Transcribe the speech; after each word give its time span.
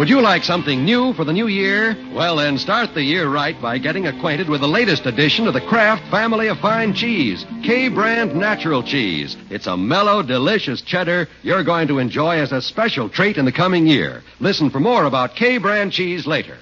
Would 0.00 0.08
you 0.08 0.22
like 0.22 0.44
something 0.44 0.82
new 0.82 1.12
for 1.12 1.26
the 1.26 1.32
new 1.34 1.46
year? 1.46 1.94
Well, 2.14 2.36
then 2.36 2.56
start 2.56 2.94
the 2.94 3.02
year 3.02 3.28
right 3.28 3.60
by 3.60 3.76
getting 3.76 4.06
acquainted 4.06 4.48
with 4.48 4.62
the 4.62 4.66
latest 4.66 5.04
edition 5.04 5.46
of 5.46 5.52
the 5.52 5.60
Kraft 5.60 6.10
family 6.10 6.48
of 6.48 6.58
fine 6.58 6.94
cheese, 6.94 7.44
K 7.62 7.88
brand 7.88 8.34
natural 8.34 8.82
cheese. 8.82 9.36
It's 9.50 9.66
a 9.66 9.76
mellow, 9.76 10.22
delicious 10.22 10.80
cheddar 10.80 11.28
you're 11.42 11.64
going 11.64 11.86
to 11.88 11.98
enjoy 11.98 12.38
as 12.38 12.50
a 12.50 12.62
special 12.62 13.10
treat 13.10 13.36
in 13.36 13.44
the 13.44 13.52
coming 13.52 13.86
year. 13.86 14.22
Listen 14.38 14.70
for 14.70 14.80
more 14.80 15.04
about 15.04 15.36
K 15.36 15.58
brand 15.58 15.92
cheese 15.92 16.26
later. 16.26 16.56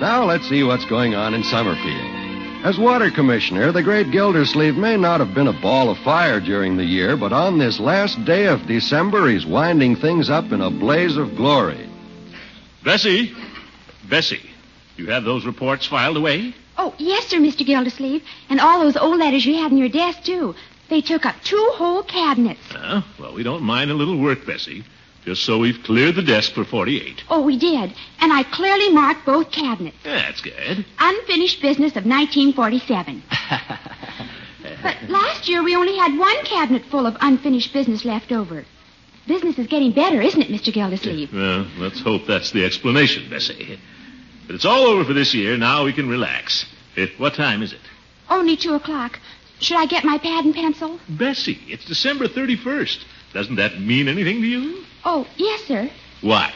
Now 0.00 0.24
let's 0.24 0.48
see 0.48 0.62
what's 0.62 0.86
going 0.86 1.14
on 1.14 1.34
in 1.34 1.44
Summerfield. 1.44 2.64
As 2.64 2.78
water 2.78 3.10
commissioner, 3.10 3.70
the 3.70 3.82
great 3.82 4.10
Gildersleeve 4.10 4.74
may 4.74 4.96
not 4.96 5.20
have 5.20 5.34
been 5.34 5.46
a 5.46 5.60
ball 5.60 5.90
of 5.90 5.98
fire 5.98 6.40
during 6.40 6.78
the 6.78 6.84
year, 6.84 7.18
but 7.18 7.34
on 7.34 7.58
this 7.58 7.78
last 7.78 8.24
day 8.24 8.46
of 8.46 8.66
December, 8.66 9.28
he's 9.28 9.44
winding 9.44 9.96
things 9.96 10.30
up 10.30 10.52
in 10.52 10.62
a 10.62 10.70
blaze 10.70 11.18
of 11.18 11.36
glory. 11.36 11.86
Bessie, 12.82 13.34
Bessie, 14.08 14.50
you 14.96 15.06
have 15.06 15.24
those 15.24 15.44
reports 15.44 15.86
filed 15.86 16.16
away? 16.16 16.54
Oh, 16.78 16.94
yes, 16.96 17.26
sir, 17.26 17.36
Mr. 17.36 17.66
Gildersleeve. 17.66 18.22
And 18.48 18.58
all 18.58 18.80
those 18.80 18.96
old 18.96 19.18
letters 19.18 19.44
you 19.44 19.56
had 19.56 19.70
in 19.70 19.76
your 19.76 19.90
desk, 19.90 20.22
too. 20.24 20.54
They 20.88 21.02
took 21.02 21.26
up 21.26 21.36
two 21.44 21.72
whole 21.74 22.02
cabinets. 22.02 22.60
Uh, 22.74 23.02
well, 23.18 23.34
we 23.34 23.42
don't 23.42 23.62
mind 23.62 23.90
a 23.90 23.94
little 23.94 24.18
work, 24.18 24.46
Bessie. 24.46 24.82
Just 25.24 25.44
so 25.44 25.58
we've 25.58 25.82
cleared 25.84 26.14
the 26.14 26.22
desk 26.22 26.52
for 26.52 26.64
48. 26.64 27.24
Oh, 27.28 27.42
we 27.42 27.58
did. 27.58 27.94
And 28.20 28.32
I 28.32 28.42
clearly 28.42 28.90
marked 28.90 29.26
both 29.26 29.50
cabinets. 29.50 29.96
That's 30.02 30.40
good. 30.40 30.84
Unfinished 30.98 31.60
business 31.60 31.92
of 31.92 32.06
1947. 32.06 33.22
but 34.82 34.96
last 35.08 35.48
year 35.48 35.62
we 35.62 35.76
only 35.76 35.96
had 35.96 36.18
one 36.18 36.44
cabinet 36.44 36.84
full 36.86 37.06
of 37.06 37.16
unfinished 37.20 37.72
business 37.72 38.04
left 38.04 38.32
over. 38.32 38.64
Business 39.26 39.58
is 39.58 39.66
getting 39.66 39.92
better, 39.92 40.20
isn't 40.22 40.40
it, 40.40 40.48
Mr. 40.48 40.72
Gildersleeve? 40.72 41.32
Well, 41.32 41.66
let's 41.76 42.00
hope 42.00 42.26
that's 42.26 42.50
the 42.52 42.64
explanation, 42.64 43.28
Bessie. 43.28 43.78
But 44.46 44.56
it's 44.56 44.64
all 44.64 44.86
over 44.86 45.04
for 45.04 45.12
this 45.12 45.34
year. 45.34 45.56
Now 45.56 45.84
we 45.84 45.92
can 45.92 46.08
relax. 46.08 46.64
What 47.18 47.34
time 47.34 47.62
is 47.62 47.72
it? 47.72 47.80
Only 48.28 48.56
two 48.56 48.74
o'clock. 48.74 49.20
Should 49.60 49.76
I 49.76 49.86
get 49.86 50.04
my 50.04 50.16
pad 50.18 50.46
and 50.46 50.54
pencil? 50.54 50.98
Bessie, 51.08 51.60
it's 51.68 51.84
December 51.84 52.26
31st. 52.26 53.04
Doesn't 53.34 53.56
that 53.56 53.80
mean 53.80 54.08
anything 54.08 54.40
to 54.40 54.46
you? 54.46 54.84
Oh, 55.04 55.26
yes, 55.36 55.62
sir. 55.64 55.90
What? 56.20 56.52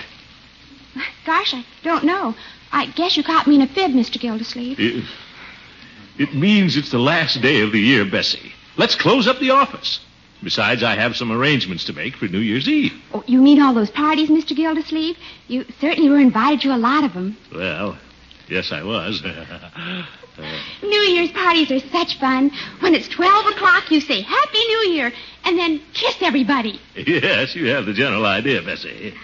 Gosh, 1.25 1.55
I 1.55 1.65
don't 1.83 2.05
know. 2.05 2.35
I 2.73 2.87
guess 2.87 3.17
you 3.17 3.23
caught 3.23 3.47
me 3.47 3.57
in 3.57 3.63
a 3.63 3.67
fib, 3.67 3.93
Mr. 3.93 4.21
Gildersleeve. 4.21 4.79
It, 4.79 5.05
it 6.19 6.35
means 6.35 6.77
it's 6.77 6.91
the 6.91 6.99
last 6.99 7.41
day 7.41 7.61
of 7.61 7.73
the 7.73 7.81
year, 7.81 8.05
Bessie. 8.05 8.53
Let's 8.77 8.95
close 8.95 9.27
up 9.27 9.39
the 9.39 9.51
office. 9.51 10.01
Besides, 10.43 10.83
I 10.83 10.95
have 10.95 11.17
some 11.17 11.33
arrangements 11.33 11.85
to 11.85 11.93
make 11.93 12.17
for 12.17 12.27
New 12.27 12.41
Year's 12.41 12.69
Eve. 12.69 12.93
Oh, 13.15 13.25
you 13.27 13.41
mean 13.41 13.63
all 13.63 13.73
those 13.73 13.91
parties, 13.91 14.29
Mr. 14.29 14.55
Gildersleeve? 14.55 15.17
You 15.49 15.65
certainly 15.81 16.11
were 16.11 16.19
invited 16.19 16.61
to 16.63 16.75
a 16.75 16.77
lot 16.77 17.03
of 17.03 17.15
them. 17.15 17.37
Well, 17.53 17.97
yes, 18.49 18.71
I 18.71 18.83
was. 18.83 19.23
New 20.83 21.01
Year's 21.01 21.31
parties 21.31 21.71
are 21.71 21.81
such 21.91 22.19
fun. 22.19 22.51
When 22.81 22.95
it's 22.95 23.09
12 23.09 23.47
o'clock, 23.55 23.91
you 23.91 24.01
say 24.01 24.21
Happy 24.23 24.59
New 24.59 24.91
Year 24.93 25.13
and 25.45 25.59
then 25.59 25.81
kiss 25.93 26.17
everybody. 26.21 26.81
yes, 26.95 27.55
you 27.55 27.69
have 27.69 27.87
the 27.87 27.93
general 27.93 28.27
idea, 28.27 28.63
Bessie. 28.63 29.15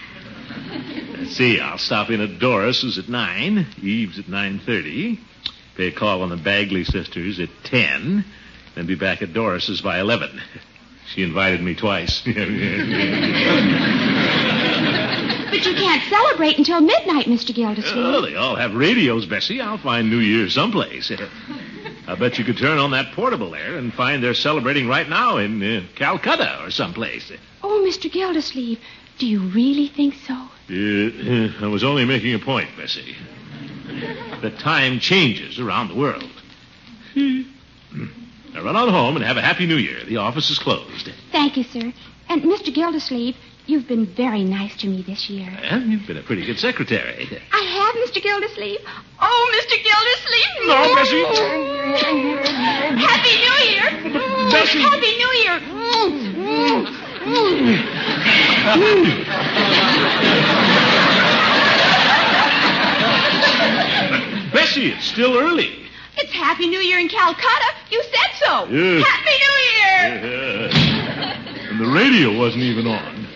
Let's 1.17 1.35
see, 1.35 1.59
I'll 1.59 1.77
stop 1.77 2.09
in 2.09 2.21
at 2.21 2.39
Doris's 2.39 2.97
at 2.97 3.09
9, 3.09 3.67
Eve's 3.81 4.19
at 4.19 4.25
9.30, 4.25 5.19
pay 5.75 5.87
a 5.87 5.91
call 5.91 6.23
on 6.23 6.29
the 6.29 6.37
Bagley 6.37 6.83
sisters 6.83 7.39
at 7.39 7.49
10, 7.65 8.25
then 8.75 8.85
be 8.85 8.95
back 8.95 9.21
at 9.21 9.33
Doris's 9.33 9.81
by 9.81 9.99
11. 9.99 10.41
She 11.13 11.23
invited 11.23 11.61
me 11.61 11.75
twice. 11.75 12.23
But 15.51 15.65
you 15.65 15.73
can't 15.75 16.01
celebrate 16.09 16.57
until 16.57 16.79
midnight, 16.81 17.25
Mr. 17.25 17.53
Gildersleeve. 17.53 17.97
oh, 17.97 18.21
they 18.21 18.35
all 18.35 18.55
have 18.55 18.73
radios, 18.73 19.25
Bessie. 19.25 19.59
I'll 19.59 19.77
find 19.77 20.09
New 20.09 20.19
Year's 20.19 20.53
someplace. 20.53 21.11
I 22.07 22.15
bet 22.15 22.39
you 22.39 22.45
could 22.45 22.57
turn 22.57 22.77
on 22.77 22.91
that 22.91 23.13
portable 23.13 23.51
there 23.51 23.75
and 23.77 23.93
find 23.93 24.23
they're 24.23 24.33
celebrating 24.33 24.87
right 24.87 25.07
now 25.07 25.37
in 25.37 25.61
uh, 25.61 25.83
Calcutta 25.95 26.63
or 26.63 26.71
someplace. 26.71 27.31
Oh, 27.61 27.85
Mr. 27.87 28.11
Gildersleeve, 28.11 28.79
do 29.17 29.27
you 29.27 29.41
really 29.49 29.87
think 29.87 30.15
so? 30.25 30.33
Uh, 30.33 31.65
I 31.65 31.67
was 31.67 31.83
only 31.83 32.05
making 32.05 32.33
a 32.33 32.39
point, 32.39 32.69
Bessie. 32.77 33.15
The 34.41 34.51
time 34.51 34.99
changes 34.99 35.59
around 35.59 35.89
the 35.89 35.95
world. 35.95 36.29
Now 37.15 38.63
run 38.63 38.75
on 38.75 38.89
home 38.89 39.15
and 39.15 39.23
have 39.25 39.37
a 39.37 39.41
happy 39.41 39.65
new 39.65 39.75
year. 39.77 40.03
The 40.05 40.17
office 40.17 40.49
is 40.49 40.59
closed. 40.59 41.09
Thank 41.31 41.57
you, 41.57 41.63
sir. 41.63 41.93
And 42.31 42.43
Mr. 42.43 42.73
Gildersleeve, 42.73 43.35
you've 43.65 43.89
been 43.89 44.05
very 44.05 44.45
nice 44.45 44.73
to 44.77 44.87
me 44.87 45.01
this 45.01 45.29
year. 45.29 45.49
Well, 45.69 45.81
you've 45.81 46.07
been 46.07 46.15
a 46.15 46.23
pretty 46.23 46.45
good 46.45 46.57
secretary. 46.57 47.27
I 47.51 47.61
have, 47.61 47.93
Mr. 48.07 48.23
Gildersleeve. 48.23 48.79
Oh, 49.19 49.51
Mr. 49.59 49.75
Gildersleeve. 49.83 50.65
No, 50.65 50.95
Bessie. 50.95 51.25
Happy 53.03 53.35
New 53.35 53.57
Year. 53.67 53.83
Bessie. 54.49 54.79
Happy 54.79 55.11
New 55.17 55.31
Year. 55.43 55.59
Bessie, 64.53 64.91
it's 64.91 65.05
still 65.05 65.37
early. 65.37 65.79
It's 66.15 66.31
Happy 66.31 66.67
New 66.69 66.79
Year 66.79 66.99
in 66.99 67.09
Calcutta. 67.09 67.73
You 67.89 68.01
said 68.03 68.31
so. 68.45 68.67
Yes. 68.69 69.05
Happy 69.05 69.35
New 69.37 69.57
Year. 69.67 70.71
and 70.71 70.80
the 71.81 71.87
radio 71.87 72.37
wasn't 72.37 72.61
even 72.61 72.85
on. 72.85 73.27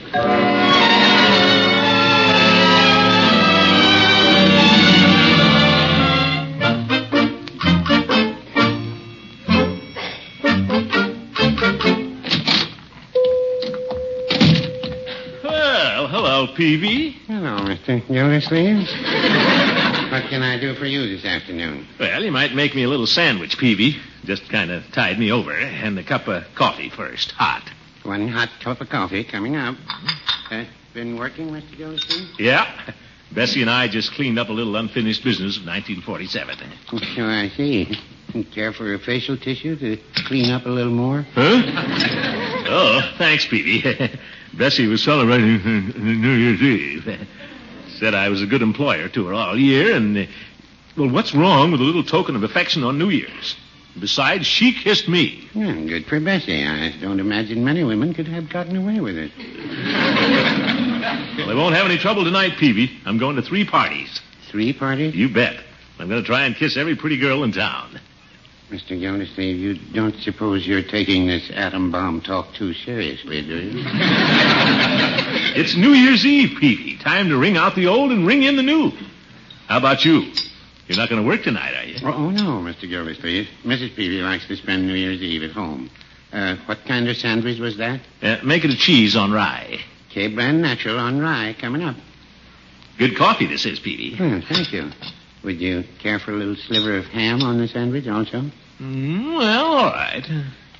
Well, 15.43 16.07
hello, 16.07 16.47
Peavy. 16.55 17.13
Hello, 17.25 17.57
Mr. 17.65 18.07
Gildersleeve. 18.07 18.77
what 20.11 20.29
can 20.29 20.43
I 20.43 20.59
do 20.59 20.75
for 20.75 20.85
you 20.85 21.07
this 21.07 21.25
afternoon? 21.25 21.87
Well, 21.99 22.23
you 22.23 22.31
might 22.31 22.53
make 22.53 22.75
me 22.75 22.83
a 22.83 22.89
little 22.89 23.07
sandwich, 23.07 23.57
Peavy. 23.57 23.95
Just 24.23 24.47
kind 24.49 24.69
of 24.69 24.83
tide 24.91 25.17
me 25.17 25.31
over. 25.31 25.51
And 25.51 25.97
a 25.97 26.03
cup 26.03 26.27
of 26.27 26.43
coffee 26.53 26.91
first, 26.91 27.31
hot. 27.31 27.71
One 28.05 28.27
hot 28.27 28.49
cup 28.63 28.81
of 28.81 28.89
coffee 28.89 29.23
coming 29.23 29.55
up. 29.55 29.75
Uh, 30.51 30.65
been 30.93 31.17
working, 31.17 31.49
Mr. 31.49 31.75
Gildersleeve? 31.75 32.39
Yeah. 32.39 32.91
Bessie 33.31 33.61
and 33.61 33.69
I 33.69 33.87
just 33.87 34.11
cleaned 34.11 34.37
up 34.37 34.49
a 34.49 34.53
little 34.53 34.75
unfinished 34.75 35.23
business 35.23 35.57
of 35.57 35.65
1947. 35.65 36.57
So 37.15 37.25
I 37.25 37.49
see. 37.49 37.97
Care 38.53 38.73
for 38.73 38.93
a 38.93 38.99
facial 38.99 39.37
tissue 39.37 39.75
to 39.77 39.97
clean 40.27 40.51
up 40.51 40.65
a 40.65 40.69
little 40.69 40.91
more? 40.93 41.25
Huh? 41.33 41.61
oh, 42.67 43.13
thanks, 43.17 43.47
Petey. 43.47 44.19
Bessie 44.53 44.87
was 44.87 45.01
celebrating 45.03 45.61
New 46.21 46.31
Year's 46.31 46.61
Eve. 46.61 47.27
Said 47.97 48.13
I 48.13 48.29
was 48.29 48.41
a 48.41 48.45
good 48.45 48.61
employer 48.61 49.09
to 49.09 49.27
her 49.27 49.33
all 49.33 49.57
year, 49.57 49.95
and, 49.95 50.17
uh, 50.17 50.25
well, 50.97 51.09
what's 51.09 51.33
wrong 51.33 51.71
with 51.71 51.81
a 51.81 51.83
little 51.83 52.03
token 52.03 52.35
of 52.35 52.43
affection 52.43 52.83
on 52.83 52.99
New 52.99 53.09
Year's? 53.09 53.55
Besides, 53.99 54.45
she 54.45 54.73
kissed 54.73 55.07
me. 55.07 55.47
Yeah, 55.53 55.73
good 55.73 56.05
for 56.05 56.19
Bessie. 56.19 56.65
I 56.65 56.97
don't 56.99 57.19
imagine 57.19 57.63
many 57.63 57.83
women 57.83 58.13
could 58.13 58.27
have 58.27 58.49
gotten 58.49 58.75
away 58.75 58.99
with 58.99 59.17
it. 59.17 59.31
Well, 61.37 61.49
I 61.49 61.53
won't 61.55 61.75
have 61.75 61.85
any 61.85 61.97
trouble 61.97 62.23
tonight, 62.25 62.57
Peavy. 62.57 62.91
I'm 63.05 63.17
going 63.17 63.37
to 63.37 63.41
three 63.41 63.65
parties. 63.65 64.19
Three 64.49 64.73
parties? 64.73 65.15
You 65.15 65.29
bet. 65.29 65.57
I'm 65.97 66.09
going 66.09 66.21
to 66.21 66.27
try 66.27 66.45
and 66.45 66.55
kiss 66.55 66.75
every 66.75 66.95
pretty 66.95 67.17
girl 67.17 67.43
in 67.43 67.53
town. 67.53 67.99
Mr. 68.69 68.99
Gildersleeve, 68.99 69.57
you 69.57 69.75
don't 69.93 70.15
suppose 70.21 70.65
you're 70.65 70.81
taking 70.81 71.27
this 71.27 71.51
atom 71.53 71.91
bomb 71.91 72.19
talk 72.21 72.53
too 72.55 72.73
seriously, 72.73 73.41
do 73.43 73.59
you? 73.59 73.83
It's 75.55 75.77
New 75.77 75.91
Year's 75.91 76.25
Eve, 76.25 76.57
Peavy. 76.59 76.97
Time 76.97 77.29
to 77.29 77.37
ring 77.37 77.55
out 77.57 77.75
the 77.75 77.87
old 77.87 78.11
and 78.11 78.25
ring 78.25 78.43
in 78.43 78.55
the 78.55 78.63
new. 78.63 78.91
How 79.67 79.77
about 79.77 80.03
you? 80.03 80.33
You're 80.87 80.97
not 80.97 81.09
going 81.09 81.21
to 81.21 81.27
work 81.27 81.41
tonight, 81.43 81.73
are 81.75 81.83
you? 81.83 81.95
Oh, 82.03 82.13
oh, 82.13 82.29
no, 82.29 82.61
Mr. 82.61 82.87
Gildersleeve. 82.87 83.47
Mrs. 83.63 83.95
Peavy 83.95 84.21
likes 84.21 84.47
to 84.47 84.55
spend 84.55 84.85
New 84.87 84.93
Year's 84.93 85.21
Eve 85.21 85.43
at 85.43 85.51
home. 85.51 85.89
Uh, 86.31 86.57
what 86.65 86.79
kind 86.85 87.07
of 87.07 87.15
sandwich 87.17 87.59
was 87.59 87.77
that? 87.77 88.01
Uh, 88.21 88.37
make 88.43 88.63
it 88.63 88.69
a 88.71 88.77
cheese 88.77 89.15
on 89.15 89.31
rye. 89.31 89.79
K 90.09 90.27
Brand 90.27 90.61
Natural 90.61 90.99
on 90.99 91.19
rye 91.19 91.55
coming 91.59 91.81
up. 91.81 91.95
Good 92.97 93.17
coffee, 93.17 93.47
this 93.47 93.65
is, 93.65 93.79
Peavy. 93.79 94.15
Hmm, 94.15 94.39
thank 94.47 94.71
you. 94.71 94.91
Would 95.43 95.59
you 95.59 95.83
care 96.01 96.19
for 96.19 96.31
a 96.31 96.35
little 96.35 96.55
sliver 96.55 96.97
of 96.97 97.05
ham 97.05 97.41
on 97.41 97.57
the 97.57 97.67
sandwich 97.67 98.07
also? 98.07 98.49
Mm, 98.79 99.37
well, 99.37 99.65
all 99.65 99.91
right. 99.91 100.25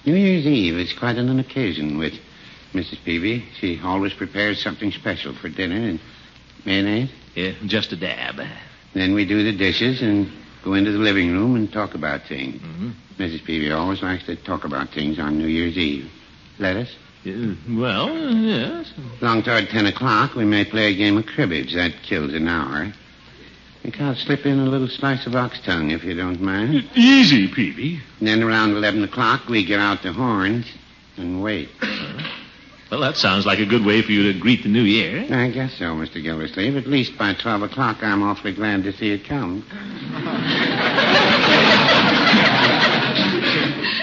New 0.06 0.16
Year's 0.16 0.46
Eve 0.46 0.76
is 0.76 0.94
quite 0.94 1.18
an 1.18 1.40
occasion 1.40 1.98
with 1.98 2.14
Mrs. 2.74 3.04
Peavy. 3.04 3.46
She 3.60 3.80
always 3.84 4.14
prepares 4.14 4.62
something 4.62 4.92
special 4.92 5.34
for 5.36 5.50
dinner 5.50 5.76
and 5.76 6.00
mayonnaise. 6.66 7.10
Yeah, 7.34 7.54
just 7.66 7.92
a 7.92 7.96
dab. 7.96 8.40
Then 8.96 9.14
we 9.14 9.26
do 9.26 9.44
the 9.44 9.56
dishes 9.56 10.02
and 10.02 10.32
go 10.64 10.74
into 10.74 10.92
the 10.92 10.98
living 10.98 11.32
room 11.32 11.56
and 11.56 11.72
talk 11.72 11.94
about 11.94 12.22
things. 12.28 12.62
Mm-hmm. 12.62 12.92
Mrs. 13.20 13.46
Peavy 13.46 13.72
always 13.72 14.02
likes 14.02 14.26
to 14.26 14.36
talk 14.38 14.64
about 14.64 14.90
things 14.90 15.20
on 15.20 15.38
New 15.38 15.48
Year's 15.48 15.78
Eve. 15.78 16.10
Lettuce? 16.58 16.96
Uh, 17.28 17.56
well, 17.70 18.16
yes. 18.18 18.92
Along 19.22 19.44
toward 19.44 19.68
10 19.70 19.86
o'clock, 19.88 20.36
we 20.36 20.46
may 20.46 20.64
play 20.64 20.94
a 20.94 20.96
game 20.96 21.18
of 21.18 21.26
cribbage. 21.26 21.74
That 21.76 21.92
kills 22.04 22.34
an 22.34 22.48
hour. 22.48 22.86
I 22.86 23.82
think 23.82 24.00
I'll 24.00 24.16
slip 24.16 24.46
in 24.46 24.60
a 24.60 24.66
little 24.66 24.88
slice 24.88 25.28
of 25.28 25.36
ox 25.36 25.60
tongue, 25.62 25.92
if 25.92 26.04
you 26.04 26.16
don't 26.16 26.42
mind. 26.42 26.90
Easy, 26.96 27.48
Peavy. 27.48 28.00
And 28.20 28.28
then 28.28 28.42
around 28.44 28.72
11 28.72 29.04
o'clock, 29.04 29.48
we 29.50 29.66
get 29.66 29.80
out 29.80 30.04
the 30.04 30.14
horns 30.14 30.66
and 31.18 31.44
wait. 31.44 31.70
Well, 32.96 33.04
that 33.04 33.18
sounds 33.18 33.46
like 33.46 33.60
a 33.60 33.66
good 33.66 33.84
way 33.86 34.02
for 34.02 34.14
you 34.14 34.32
to 34.32 34.40
greet 34.40 34.64
the 34.64 34.70
new 34.70 34.84
year. 34.84 35.26
I 35.30 35.50
guess 35.50 35.74
so, 35.74 35.88
Mr. 35.96 36.24
Gildersleeve. 36.24 36.78
At 36.78 36.88
least 36.88 37.18
by 37.18 37.34
12 37.34 37.64
o'clock, 37.64 38.02
I'm 38.02 38.24
awfully 38.24 38.54
glad 38.54 38.86
to 38.86 38.94
see 38.94 39.12
it 39.12 39.26
come. 39.26 39.66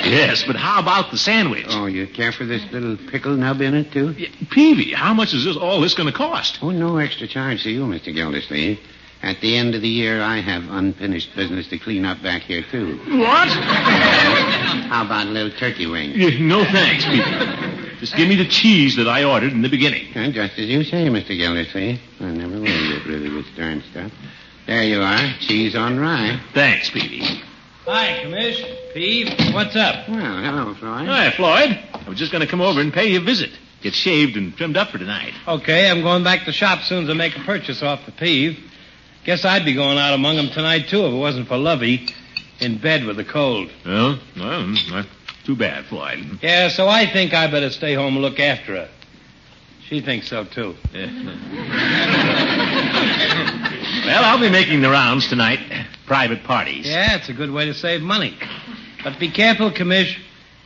Yes, 0.04 0.44
but 0.44 0.56
how 0.56 0.78
about 0.80 1.10
the 1.10 1.16
sandwich? 1.16 1.64
Oh, 1.70 1.86
you 1.86 2.06
care 2.06 2.32
for 2.32 2.44
this 2.44 2.62
little 2.70 2.98
pickle 2.98 3.34
nub 3.34 3.62
in 3.62 3.72
it, 3.72 3.92
too? 3.92 4.10
Yeah, 4.12 4.28
Peavy, 4.50 4.92
how 4.92 5.14
much 5.14 5.32
is 5.32 5.44
this 5.44 5.56
all 5.56 5.80
this 5.80 5.94
going 5.94 6.08
to 6.10 6.14
cost? 6.14 6.58
Oh, 6.60 6.70
no 6.70 6.98
extra 6.98 7.26
charge 7.26 7.62
to 7.62 7.70
you, 7.70 7.84
Mr. 7.84 8.12
Gildersleeve. 8.12 8.78
At 9.22 9.40
the 9.40 9.56
end 9.56 9.74
of 9.74 9.80
the 9.80 9.88
year, 9.88 10.20
I 10.20 10.40
have 10.40 10.64
unfinished 10.68 11.34
business 11.34 11.68
to 11.68 11.78
clean 11.78 12.04
up 12.04 12.20
back 12.22 12.42
here, 12.42 12.62
too. 12.70 12.98
What? 13.16 13.48
How 13.48 15.06
about 15.06 15.28
a 15.28 15.30
little 15.30 15.56
turkey 15.56 15.86
wing? 15.86 16.46
No 16.46 16.62
thanks, 16.64 17.04
Peavy. 17.04 17.71
Just 18.02 18.16
give 18.16 18.28
me 18.28 18.34
the 18.34 18.48
cheese 18.48 18.96
that 18.96 19.06
I 19.06 19.22
ordered 19.22 19.52
in 19.52 19.62
the 19.62 19.68
beginning. 19.68 20.08
Uh, 20.16 20.28
just 20.32 20.58
as 20.58 20.66
you 20.68 20.82
say, 20.82 21.06
Mr. 21.06 21.38
Gildersleeve. 21.38 22.00
I 22.18 22.24
never 22.32 22.54
will 22.58 22.64
get 22.64 23.06
rid 23.06 23.24
of 23.24 23.32
this 23.32 23.46
darn 23.56 23.80
stuff. 23.92 24.10
There 24.66 24.82
you 24.82 25.00
are. 25.00 25.34
Cheese 25.38 25.76
on 25.76 26.00
rye. 26.00 26.40
Thanks, 26.52 26.90
Peavy. 26.90 27.20
Hi, 27.84 28.24
Commish. 28.24 28.92
Peeve, 28.92 29.54
what's 29.54 29.76
up? 29.76 30.08
Well, 30.08 30.18
hello, 30.18 30.74
Floyd. 30.74 31.06
Hi, 31.06 31.30
Floyd. 31.30 31.78
I 31.94 32.08
was 32.08 32.18
just 32.18 32.32
going 32.32 32.42
to 32.42 32.48
come 32.48 32.60
over 32.60 32.80
and 32.80 32.92
pay 32.92 33.06
you 33.06 33.20
a 33.20 33.22
visit. 33.22 33.50
Get 33.82 33.94
shaved 33.94 34.36
and 34.36 34.56
trimmed 34.56 34.76
up 34.76 34.90
for 34.90 34.98
tonight. 34.98 35.34
Okay, 35.46 35.88
I'm 35.88 36.02
going 36.02 36.24
back 36.24 36.40
to 36.40 36.46
the 36.46 36.52
shop 36.52 36.82
soon 36.82 37.06
to 37.06 37.14
make 37.14 37.36
a 37.36 37.40
purchase 37.44 37.84
off 37.84 38.04
the 38.04 38.10
peeve. 38.10 38.58
Guess 39.22 39.44
I'd 39.44 39.64
be 39.64 39.74
going 39.74 39.98
out 39.98 40.12
among 40.12 40.38
'em 40.38 40.48
tonight, 40.48 40.88
too, 40.88 41.06
if 41.06 41.12
it 41.12 41.16
wasn't 41.16 41.46
for 41.46 41.56
Lovey 41.56 42.12
in 42.58 42.78
bed 42.78 43.04
with 43.04 43.16
the 43.16 43.24
cold. 43.24 43.70
Well, 43.86 44.18
well, 44.36 44.66
not 44.90 45.06
too 45.44 45.56
bad, 45.56 45.84
Floyd. 45.86 46.38
Yeah, 46.42 46.68
so 46.68 46.88
I 46.88 47.10
think 47.12 47.34
I 47.34 47.50
better 47.50 47.70
stay 47.70 47.94
home 47.94 48.14
and 48.14 48.22
look 48.22 48.38
after 48.38 48.76
her. 48.76 48.88
She 49.88 50.00
thinks 50.00 50.28
so, 50.28 50.44
too. 50.44 50.74
Yeah. 50.94 51.06
well, 54.06 54.24
I'll 54.24 54.40
be 54.40 54.48
making 54.48 54.80
the 54.80 54.90
rounds 54.90 55.28
tonight. 55.28 55.58
Private 56.06 56.44
parties. 56.44 56.86
Yeah, 56.86 57.16
it's 57.16 57.28
a 57.28 57.32
good 57.32 57.50
way 57.50 57.66
to 57.66 57.74
save 57.74 58.00
money. 58.00 58.36
But 59.04 59.18
be 59.18 59.30
careful, 59.30 59.70
Commish. 59.70 60.16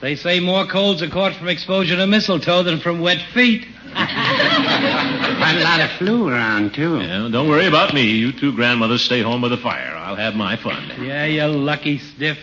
They 0.01 0.15
say 0.15 0.41
more 0.41 0.67
colds 0.67 1.03
are 1.03 1.09
caught 1.09 1.35
from 1.35 1.49
exposure 1.49 1.97
to 1.97 2.07
mistletoe 2.07 2.63
than 2.63 2.81
from 2.81 3.01
wet 3.01 3.21
feet. 3.33 3.67
Quite 3.95 5.57
a 5.57 5.65
lot 5.65 5.81
of 5.81 5.91
flu 5.93 6.29
around, 6.29 6.75
too. 6.75 7.01
Yeah, 7.01 7.29
don't 7.33 7.49
worry 7.49 7.67
about 7.67 7.95
me. 7.95 8.03
You 8.03 8.31
two 8.31 8.53
grandmothers 8.53 9.03
stay 9.03 9.23
home 9.23 9.41
by 9.41 9.49
the 9.49 9.57
fire. 9.57 9.95
I'll 9.97 10.17
have 10.17 10.35
my 10.35 10.57
fun. 10.57 10.93
Yeah, 11.03 11.25
you 11.25 11.47
lucky 11.47 11.99
stiff. 11.99 12.37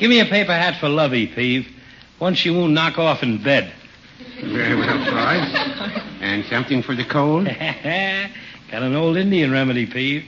Give 0.00 0.08
me 0.08 0.18
a 0.20 0.24
paper 0.24 0.52
hat 0.52 0.80
for 0.80 0.88
Lovey, 0.88 1.26
Peeve. 1.26 1.68
One 2.18 2.34
she 2.34 2.48
won't 2.50 2.72
knock 2.72 2.98
off 2.98 3.22
in 3.22 3.42
bed. 3.42 3.70
Very 4.42 4.74
well, 4.74 5.04
Floyd. 5.04 6.02
And 6.22 6.42
something 6.46 6.82
for 6.82 6.94
the 6.94 7.04
cold? 7.04 7.44
Got 8.70 8.82
an 8.82 8.96
old 8.96 9.18
Indian 9.18 9.52
remedy, 9.52 9.84
Peeve. 9.84 10.24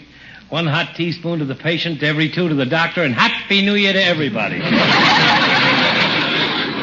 One 0.50 0.66
hot 0.66 0.94
teaspoon 0.94 1.38
to 1.38 1.46
the 1.46 1.54
patient, 1.54 2.02
every 2.02 2.28
two 2.28 2.50
to 2.50 2.54
the 2.54 2.66
doctor, 2.66 3.02
and 3.02 3.14
Happy 3.14 3.62
New 3.64 3.72
Year 3.74 3.94
to 3.94 4.04
everybody. 4.04 4.58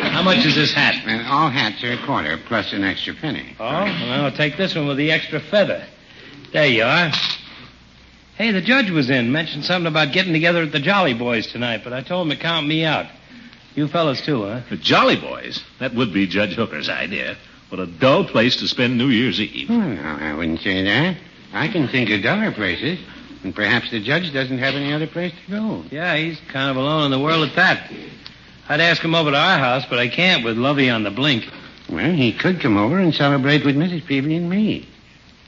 How 0.10 0.24
much 0.24 0.44
is 0.44 0.56
this 0.56 0.74
hat? 0.74 0.96
And 1.06 1.28
all 1.28 1.50
hats 1.50 1.84
are 1.84 1.92
a 1.92 2.06
quarter, 2.08 2.40
plus 2.48 2.74
an 2.74 2.84
extra 2.84 3.14
penny. 3.14 3.56
Oh, 3.60 3.68
well, 3.68 4.26
I'll 4.26 4.32
take 4.32 4.58
this 4.58 4.74
one 4.74 4.88
with 4.88 4.98
the 4.98 5.12
extra 5.12 5.40
feather. 5.40 5.86
There 6.52 6.66
you 6.66 6.84
are. 6.84 7.12
Hey, 8.40 8.52
the 8.52 8.62
judge 8.62 8.90
was 8.90 9.10
in, 9.10 9.34
mentioned 9.34 9.66
something 9.66 9.86
about 9.86 10.14
getting 10.14 10.32
together 10.32 10.64
at 10.64 10.72
the 10.72 10.80
Jolly 10.80 11.14
Boys 11.14 11.48
tonight, 11.48 11.82
but 11.84 11.92
I 11.92 12.00
told 12.00 12.26
him 12.26 12.38
to 12.38 12.42
count 12.42 12.66
me 12.66 12.86
out. 12.86 13.06
You 13.76 13.90
fellas 13.90 14.22
too, 14.22 14.46
huh? 14.46 14.62
The 14.70 14.78
Jolly 14.78 15.18
Boys. 15.18 15.62
That 15.80 15.94
would 15.94 16.14
be 16.14 16.26
Judge 16.26 16.54
Hooker's 16.54 16.88
idea. 16.88 17.36
What 17.68 17.82
a 17.82 17.86
dull 17.86 18.24
place 18.24 18.56
to 18.62 18.68
spend 18.70 18.98
New 18.98 19.10
Year's 19.10 19.42
Eve. 19.42 19.70
Well, 19.70 20.00
I 20.00 20.34
wouldn't 20.34 20.62
say 20.62 20.82
that. 20.84 21.18
I 21.52 21.68
can 21.68 21.90
think 21.90 22.10
of 22.12 22.22
duller 22.22 22.54
places. 22.54 22.98
And 23.44 23.54
perhaps 23.54 23.92
the 23.92 24.00
judge 24.00 24.32
doesn't 24.32 24.60
have 24.60 24.74
any 24.74 24.94
other 24.94 25.08
place 25.08 25.34
to 25.46 25.52
go. 25.52 25.84
Yeah, 25.92 26.16
he's 26.16 26.40
kind 26.48 26.72
of 26.72 26.78
alone 26.78 27.04
in 27.04 27.12
the 27.12 27.20
world 27.20 27.50
at 27.50 27.56
that. 27.58 27.92
I'd 28.70 28.80
ask 28.80 29.02
him 29.02 29.16
over 29.16 29.32
to 29.32 29.38
our 29.38 29.58
house, 29.58 29.86
but 29.90 30.00
I 30.00 30.08
can't 30.08 30.46
with 30.46 30.58
Lovey 30.58 30.90
on 30.90 31.04
the 31.04 31.12
blink. 31.12 31.44
Well, 31.90 32.14
he 32.14 32.32
could 32.32 32.62
come 32.62 32.78
over 32.78 33.00
and 33.00 33.14
celebrate 33.14 33.66
with 33.66 33.76
Mrs. 33.76 34.06
Peavy 34.06 34.38
and 34.38 34.50
me. 34.50 34.88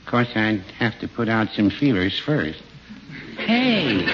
Of 0.00 0.10
course, 0.10 0.28
I'd 0.34 0.60
have 0.78 0.98
to 0.98 1.08
put 1.08 1.30
out 1.30 1.48
some 1.52 1.70
feelers 1.70 2.18
first. 2.18 2.62
Hey. 3.36 4.04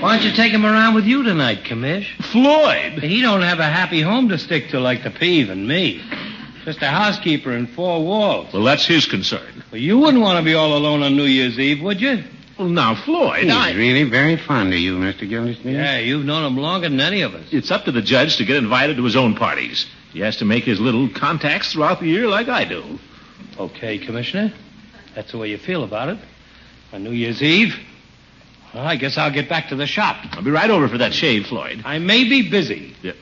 Why 0.00 0.16
don't 0.16 0.24
you 0.26 0.32
take 0.32 0.52
him 0.52 0.66
around 0.66 0.94
with 0.94 1.04
you 1.04 1.22
tonight, 1.22 1.64
Commish? 1.64 2.06
Floyd! 2.30 3.02
He 3.02 3.22
don't 3.22 3.42
have 3.42 3.58
a 3.58 3.64
happy 3.64 4.00
home 4.00 4.28
to 4.28 4.38
stick 4.38 4.68
to 4.70 4.80
like 4.80 5.02
the 5.02 5.10
Peeve 5.10 5.50
and 5.50 5.66
me. 5.66 6.02
Just 6.64 6.82
a 6.82 6.88
housekeeper 6.88 7.52
in 7.52 7.66
four 7.66 8.04
walls. 8.04 8.52
Well, 8.52 8.64
that's 8.64 8.86
his 8.86 9.06
concern. 9.06 9.62
Well, 9.70 9.80
you 9.80 9.98
wouldn't 9.98 10.22
want 10.22 10.38
to 10.38 10.44
be 10.44 10.54
all 10.54 10.76
alone 10.76 11.02
on 11.02 11.16
New 11.16 11.24
Year's 11.24 11.58
Eve, 11.58 11.82
would 11.82 12.00
you? 12.00 12.22
Well, 12.58 12.68
now, 12.68 12.94
Floyd, 12.94 13.44
He's 13.44 13.52
I... 13.52 13.72
really 13.72 14.04
very 14.04 14.36
fond 14.36 14.72
of 14.72 14.78
you, 14.78 14.96
Mr. 14.96 15.28
Gildersleeve. 15.28 15.74
Yeah, 15.74 15.98
you've 15.98 16.24
known 16.24 16.44
him 16.44 16.56
longer 16.56 16.88
than 16.88 17.00
any 17.00 17.22
of 17.22 17.34
us. 17.34 17.46
It's 17.52 17.70
up 17.70 17.84
to 17.84 17.92
the 17.92 18.02
judge 18.02 18.36
to 18.36 18.44
get 18.44 18.56
invited 18.56 18.96
to 18.96 19.04
his 19.04 19.16
own 19.16 19.34
parties. 19.34 19.86
He 20.12 20.20
has 20.20 20.36
to 20.38 20.44
make 20.44 20.64
his 20.64 20.80
little 20.80 21.08
contacts 21.08 21.72
throughout 21.72 22.00
the 22.00 22.06
year 22.06 22.28
like 22.28 22.48
I 22.48 22.64
do. 22.64 22.98
Okay, 23.58 23.98
Commissioner. 23.98 24.52
That's 25.14 25.32
the 25.32 25.38
way 25.38 25.50
you 25.50 25.58
feel 25.58 25.82
about 25.84 26.08
it. 26.10 26.18
On 26.94 27.02
New 27.02 27.10
Year's 27.10 27.42
Eve. 27.42 27.74
Well, 28.72 28.86
I 28.86 28.94
guess 28.94 29.18
I'll 29.18 29.32
get 29.32 29.48
back 29.48 29.70
to 29.70 29.76
the 29.76 29.86
shop. 29.86 30.16
I'll 30.30 30.44
be 30.44 30.52
right 30.52 30.70
over 30.70 30.86
for 30.88 30.98
that 30.98 31.12
shave, 31.12 31.46
Floyd. 31.46 31.82
I 31.84 31.98
may 31.98 32.22
be 32.22 32.48
busy. 32.48 32.94
Yeah. 33.02 33.12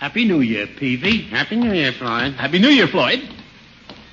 Happy 0.00 0.24
New 0.24 0.40
Year, 0.40 0.66
Peavy. 0.66 1.22
Happy 1.22 1.54
New 1.54 1.72
Year, 1.72 1.92
Floyd. 1.92 2.34
Happy 2.34 2.58
New 2.58 2.70
Year, 2.70 2.88
Floyd. 2.88 3.20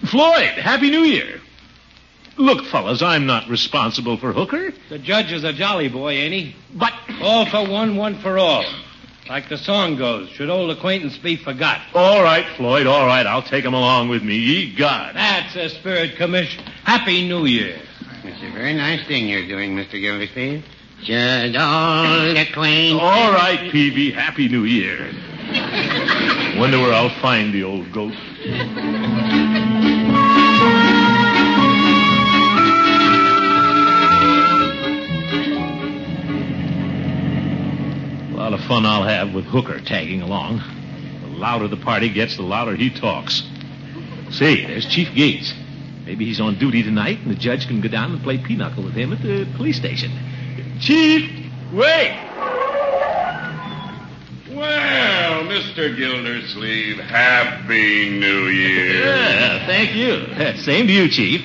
Floyd, 0.05 0.49
Happy 0.59 0.91
New 0.91 1.01
Year. 1.01 1.41
Look, 2.37 2.65
fellas, 2.65 3.01
I'm 3.01 3.25
not 3.25 3.49
responsible 3.49 4.17
for 4.17 4.31
Hooker. 4.33 4.71
The 4.89 4.99
judge 4.99 5.31
is 5.31 5.43
a 5.43 5.51
jolly 5.51 5.89
boy, 5.89 6.11
ain't 6.11 6.33
he? 6.33 6.55
But 6.75 6.93
All 7.19 7.47
for 7.47 7.67
one, 7.67 7.95
one 7.95 8.19
for 8.19 8.37
all. 8.37 8.65
Like 9.27 9.49
the 9.49 9.57
song 9.57 9.97
goes, 9.97 10.29
should 10.29 10.51
old 10.51 10.69
acquaintance 10.69 11.17
be 11.17 11.37
forgot? 11.37 11.81
All 11.95 12.21
right, 12.21 12.45
Floyd, 12.55 12.85
all 12.85 13.07
right. 13.07 13.25
I'll 13.25 13.41
take 13.41 13.65
him 13.65 13.73
along 13.73 14.09
with 14.09 14.21
me. 14.21 14.35
Ye 14.35 14.75
God. 14.75 15.15
That's 15.15 15.55
a 15.55 15.69
spirit, 15.69 16.17
Commission. 16.17 16.63
Happy 16.83 17.27
New 17.27 17.45
Year. 17.45 17.81
It's 18.27 18.43
a 18.43 18.51
very 18.51 18.73
nice 18.73 19.07
thing 19.07 19.29
you're 19.29 19.47
doing, 19.47 19.73
Mr. 19.73 19.93
Gildersleeve. 19.93 20.65
Should 21.01 21.55
old 21.55 22.35
acquaintance... 22.35 23.01
All 23.01 23.31
right, 23.31 23.71
Peavy. 23.71 24.11
Happy 24.11 24.49
New 24.49 24.65
Year. 24.65 25.13
Wonder 26.59 26.77
where 26.79 26.91
I'll 26.91 27.21
find 27.21 27.53
the 27.53 27.63
old 27.63 27.89
goat. 27.93 28.11
A 38.29 38.35
lot 38.35 38.51
of 38.51 38.59
fun 38.67 38.85
I'll 38.85 39.03
have 39.03 39.33
with 39.33 39.45
Hooker 39.45 39.79
tagging 39.79 40.21
along. 40.21 40.61
The 41.21 41.27
louder 41.37 41.69
the 41.69 41.77
party 41.77 42.09
gets, 42.09 42.35
the 42.35 42.43
louder 42.43 42.75
he 42.75 42.89
talks. 42.89 43.41
Say, 44.31 44.65
there's 44.65 44.85
Chief 44.85 45.15
Gates. 45.15 45.53
Maybe 46.07 46.23
he's 46.23 46.39
on 46.39 46.57
duty 46.57 46.83
tonight, 46.83 47.19
and 47.19 47.29
the 47.29 47.35
judge 47.35 47.67
can 47.67 47.81
go 47.81 47.89
down 47.89 48.13
and 48.13 48.23
play 48.23 48.37
pinochle 48.37 48.81
with 48.85 48.93
him 48.93 49.11
at 49.11 49.21
the 49.21 49.45
police 49.57 49.75
station. 49.75 50.09
Chief, 50.79 51.29
wait! 51.73 52.17
Well, 54.49 55.43
Mr. 55.43 55.95
Gildersleeve, 55.97 56.97
Happy 56.99 58.09
New 58.09 58.47
Year. 58.47 59.03
Yeah, 59.37 59.65
thank 59.65 59.93
you. 59.95 60.27
Same 60.63 60.87
to 60.87 60.93
you, 60.93 61.09
Chief. 61.09 61.41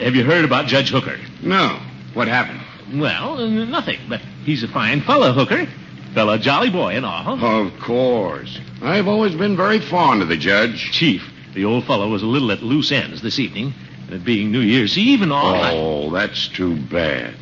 Have 0.00 0.16
you 0.16 0.24
heard 0.24 0.44
about 0.44 0.66
Judge 0.66 0.90
Hooker? 0.90 1.16
No. 1.40 1.78
What 2.14 2.26
happened? 2.26 2.60
Well, 3.00 3.36
nothing, 3.46 4.00
but 4.08 4.20
he's 4.44 4.64
a 4.64 4.68
fine 4.68 5.00
fellow, 5.02 5.32
Hooker. 5.32 5.66
Fellow 6.12 6.38
jolly 6.38 6.70
boy 6.70 6.94
and 6.96 7.06
all. 7.06 7.40
Of 7.68 7.78
course. 7.80 8.58
I've 8.82 9.06
always 9.06 9.36
been 9.36 9.56
very 9.56 9.78
fond 9.80 10.22
of 10.22 10.28
the 10.28 10.36
judge. 10.36 10.90
Chief, 10.90 11.22
the 11.54 11.64
old 11.64 11.84
fellow 11.84 12.08
was 12.08 12.22
a 12.24 12.26
little 12.26 12.50
at 12.50 12.62
loose 12.62 12.90
ends 12.90 13.22
this 13.22 13.38
evening. 13.38 13.72
It 14.12 14.24
being 14.24 14.52
New 14.52 14.60
Year's 14.60 14.96
Eve 14.98 15.22
and 15.22 15.32
all. 15.32 15.54
I- 15.54 15.72
Oh, 15.72 16.10
that's 16.10 16.48
too 16.48 16.76
bad. 16.76 17.34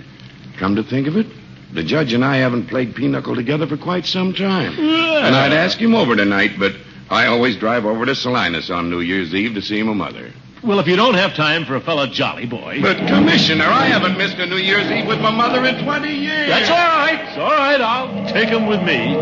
Come 0.59 0.77
to 0.77 0.83
think 0.83 1.07
of 1.07 1.17
it, 1.17 1.27
the 1.73 1.83
judge 1.83 2.13
and 2.13 2.25
I 2.25 2.37
haven't 2.37 2.67
played 2.69 2.95
pinochle 2.95 3.35
together 3.35 3.67
for 3.67 3.77
quite 3.77 4.07
some 4.07 4.33
time. 4.35 4.79
And 4.79 5.35
I'd 5.35 5.53
ask 5.53 5.79
him 5.79 5.95
over 5.95 6.15
tonight, 6.17 6.53
but 6.59 6.73
I 7.11 7.27
always 7.27 7.57
drive 7.57 7.85
over 7.87 8.07
to 8.07 8.15
Salinas 8.15 8.71
on 8.71 8.89
New 8.91 9.01
Year's 9.01 9.35
Eve 9.35 9.55
to 9.55 9.63
see 9.63 9.83
my 9.83 9.95
mother. 9.95 10.31
Well, 10.63 10.79
if 10.79 10.87
you 10.87 10.95
don't 10.97 11.15
have 11.15 11.35
time 11.35 11.65
for 11.65 11.75
a 11.75 11.81
fellow 11.81 12.07
jolly 12.07 12.45
boy. 12.45 12.81
But, 12.83 12.99
Commissioner, 13.09 13.65
I 13.65 13.87
haven't 13.87 14.19
missed 14.19 14.37
a 14.39 14.45
New 14.47 14.59
Year's 14.59 14.91
Eve 14.91 15.07
with 15.07 15.19
my 15.21 15.31
mother 15.31 15.65
in 15.65 15.83
20 15.83 16.15
years. 16.15 16.49
That's 16.51 16.69
all 16.69 16.77
right. 16.77 17.19
It's 17.29 17.39
all 17.39 17.51
right. 17.51 17.81
I'll 17.81 18.27
take 18.31 18.51
him 18.51 18.67
with 18.67 18.83
me. 18.83 19.17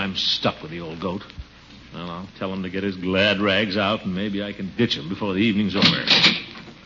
I'm 0.00 0.16
stuck 0.16 0.62
with 0.62 0.70
the 0.70 0.80
old 0.80 0.98
goat. 0.98 1.22
Well, 1.92 2.08
I'll 2.08 2.28
tell 2.38 2.50
him 2.50 2.62
to 2.62 2.70
get 2.70 2.82
his 2.82 2.96
glad 2.96 3.38
rags 3.38 3.76
out, 3.76 4.06
and 4.06 4.14
maybe 4.14 4.42
I 4.42 4.54
can 4.54 4.72
ditch 4.78 4.96
him 4.96 5.10
before 5.10 5.34
the 5.34 5.40
evening's 5.40 5.76
over. 5.76 5.86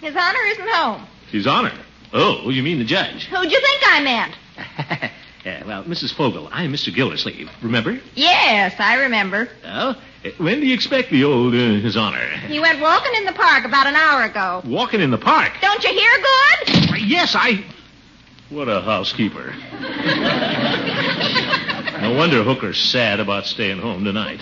His 0.00 0.16
Honor 0.16 0.40
isn't 0.48 0.68
home. 0.68 1.06
His 1.30 1.46
honor. 1.46 1.72
Oh, 2.12 2.50
you 2.50 2.62
mean 2.64 2.80
the 2.80 2.84
judge? 2.84 3.26
Who'd 3.26 3.52
you 3.52 3.60
think 3.60 3.82
I 3.86 4.00
meant? 4.02 4.34
yeah, 5.44 5.64
well, 5.64 5.84
Mrs. 5.84 6.12
Fogel, 6.12 6.48
I'm 6.50 6.72
Mr. 6.72 6.92
Gildersleeve. 6.92 7.48
Remember? 7.62 8.00
Yes, 8.16 8.74
I 8.80 8.96
remember. 9.02 9.48
Well, 9.62 9.90
uh, 10.24 10.30
when 10.38 10.58
do 10.60 10.66
you 10.66 10.74
expect 10.74 11.10
the 11.10 11.22
old, 11.22 11.54
uh, 11.54 11.56
his 11.56 11.96
honor? 11.96 12.28
He 12.48 12.58
went 12.58 12.80
walking 12.80 13.12
in 13.16 13.26
the 13.26 13.32
park 13.32 13.64
about 13.64 13.86
an 13.86 13.94
hour 13.94 14.24
ago. 14.24 14.62
Walking 14.64 15.00
in 15.00 15.12
the 15.12 15.18
park. 15.18 15.52
Don't 15.60 15.84
you 15.84 15.90
hear 15.90 16.10
good? 16.18 17.00
Yes, 17.02 17.36
I. 17.36 17.64
What 18.50 18.68
a 18.68 18.80
housekeeper. 18.80 19.54
no 22.00 22.14
wonder 22.16 22.42
Hooker's 22.42 22.78
sad 22.80 23.20
about 23.20 23.46
staying 23.46 23.78
home 23.78 24.04
tonight. 24.04 24.40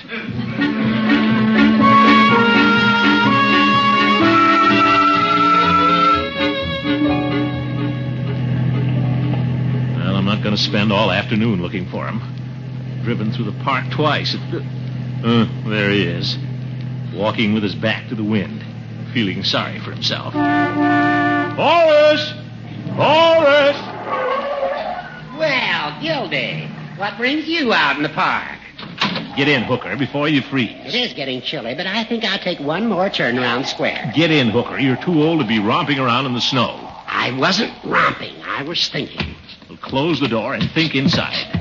Well, 8.83 10.17
I'm 10.17 10.25
not 10.25 10.43
going 10.43 10.57
to 10.57 10.63
spend 10.63 10.93
all 10.93 11.11
afternoon 11.11 11.61
looking 11.63 11.89
for 11.89 12.07
him. 12.07 12.21
I've 12.21 13.05
driven 13.05 13.33
through 13.33 13.47
the 13.51 13.65
park 13.65 13.85
twice. 13.91 14.35
Uh, 14.35 15.47
there 15.69 15.91
he 15.91 16.03
is, 16.03 16.37
walking 17.15 17.55
with 17.55 17.63
his 17.63 17.75
back 17.75 18.09
to 18.09 18.15
the 18.15 18.25
wind, 18.25 18.65
feeling 19.13 19.45
sorry 19.45 19.79
for 19.81 19.93
himself. 19.93 20.33
Horace! 20.35 22.33
Horace! 22.97 23.83
Well, 25.39 26.01
Gildy, 26.03 26.69
what 27.03 27.17
brings 27.17 27.49
you 27.49 27.73
out 27.73 27.97
in 27.97 28.05
the 28.05 28.09
park? 28.11 28.61
Get 29.37 29.49
in, 29.49 29.65
Hooker, 29.65 29.97
before 29.97 30.29
you 30.29 30.41
freeze. 30.41 30.71
It 30.87 30.95
is 30.95 31.13
getting 31.15 31.43
chilly, 31.43 31.75
but 31.75 31.85
I 31.85 32.05
think 32.05 32.23
I'll 32.23 32.39
take 32.39 32.61
one 32.61 32.87
more 32.87 33.11
turn 33.11 33.41
around 33.41 33.67
square. 33.67 34.13
Get 34.15 34.31
in, 34.31 34.51
Hooker. 34.51 34.79
You're 34.79 35.03
too 35.03 35.21
old 35.21 35.41
to 35.41 35.47
be 35.47 35.59
romping 35.59 35.99
around 35.99 36.27
in 36.27 36.35
the 36.35 36.41
snow. 36.41 36.79
I 37.09 37.37
wasn't 37.37 37.73
romping. 37.83 38.37
I 38.45 38.63
was 38.63 38.89
thinking. 38.89 39.35
Well, 39.69 39.79
close 39.79 40.21
the 40.21 40.29
door 40.29 40.55
and 40.55 40.71
think 40.71 40.95
inside. 40.95 41.61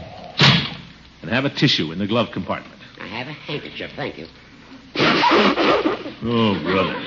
And 1.24 1.32
have 1.32 1.46
a 1.46 1.50
tissue 1.50 1.92
in 1.92 1.98
the 1.98 2.06
glove 2.06 2.30
compartment. 2.32 2.80
I 3.00 3.08
have 3.08 3.28
a 3.28 3.34
handkerchief, 3.34 3.94
thank 3.96 4.20
you. 4.20 4.28
Oh, 6.24 6.60
brother. 6.62 7.04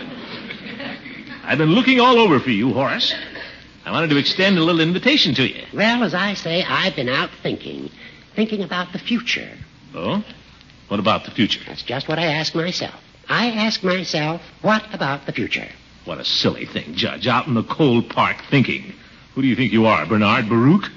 I've 1.44 1.58
been 1.58 1.70
looking 1.70 2.00
all 2.00 2.18
over 2.18 2.40
for 2.40 2.50
you, 2.50 2.72
Horace. 2.72 3.14
I 3.84 3.92
wanted 3.92 4.10
to 4.10 4.16
extend 4.16 4.58
a 4.58 4.64
little 4.64 4.80
invitation 4.80 5.36
to 5.36 5.46
you. 5.46 5.66
Well, 5.72 6.02
as 6.02 6.14
I 6.14 6.34
say, 6.34 6.64
I've 6.64 6.96
been 6.96 7.08
out 7.08 7.30
thinking. 7.40 7.90
Thinking 8.34 8.62
about 8.62 8.92
the 8.92 8.98
future. 8.98 9.50
Oh? 9.94 10.24
What 10.88 11.00
about 11.00 11.24
the 11.24 11.30
future? 11.30 11.60
That's 11.66 11.82
just 11.82 12.08
what 12.08 12.18
I 12.18 12.26
ask 12.26 12.54
myself. 12.54 12.94
I 13.28 13.48
ask 13.52 13.82
myself, 13.82 14.42
what 14.62 14.82
about 14.92 15.26
the 15.26 15.32
future? 15.32 15.68
What 16.04 16.18
a 16.18 16.24
silly 16.24 16.66
thing, 16.66 16.94
Judge. 16.94 17.26
Out 17.26 17.46
in 17.46 17.54
the 17.54 17.62
cold 17.62 18.10
park 18.10 18.36
thinking. 18.50 18.92
Who 19.34 19.42
do 19.42 19.48
you 19.48 19.56
think 19.56 19.72
you 19.72 19.86
are, 19.86 20.04
Bernard 20.06 20.48
Baruch? 20.48 20.90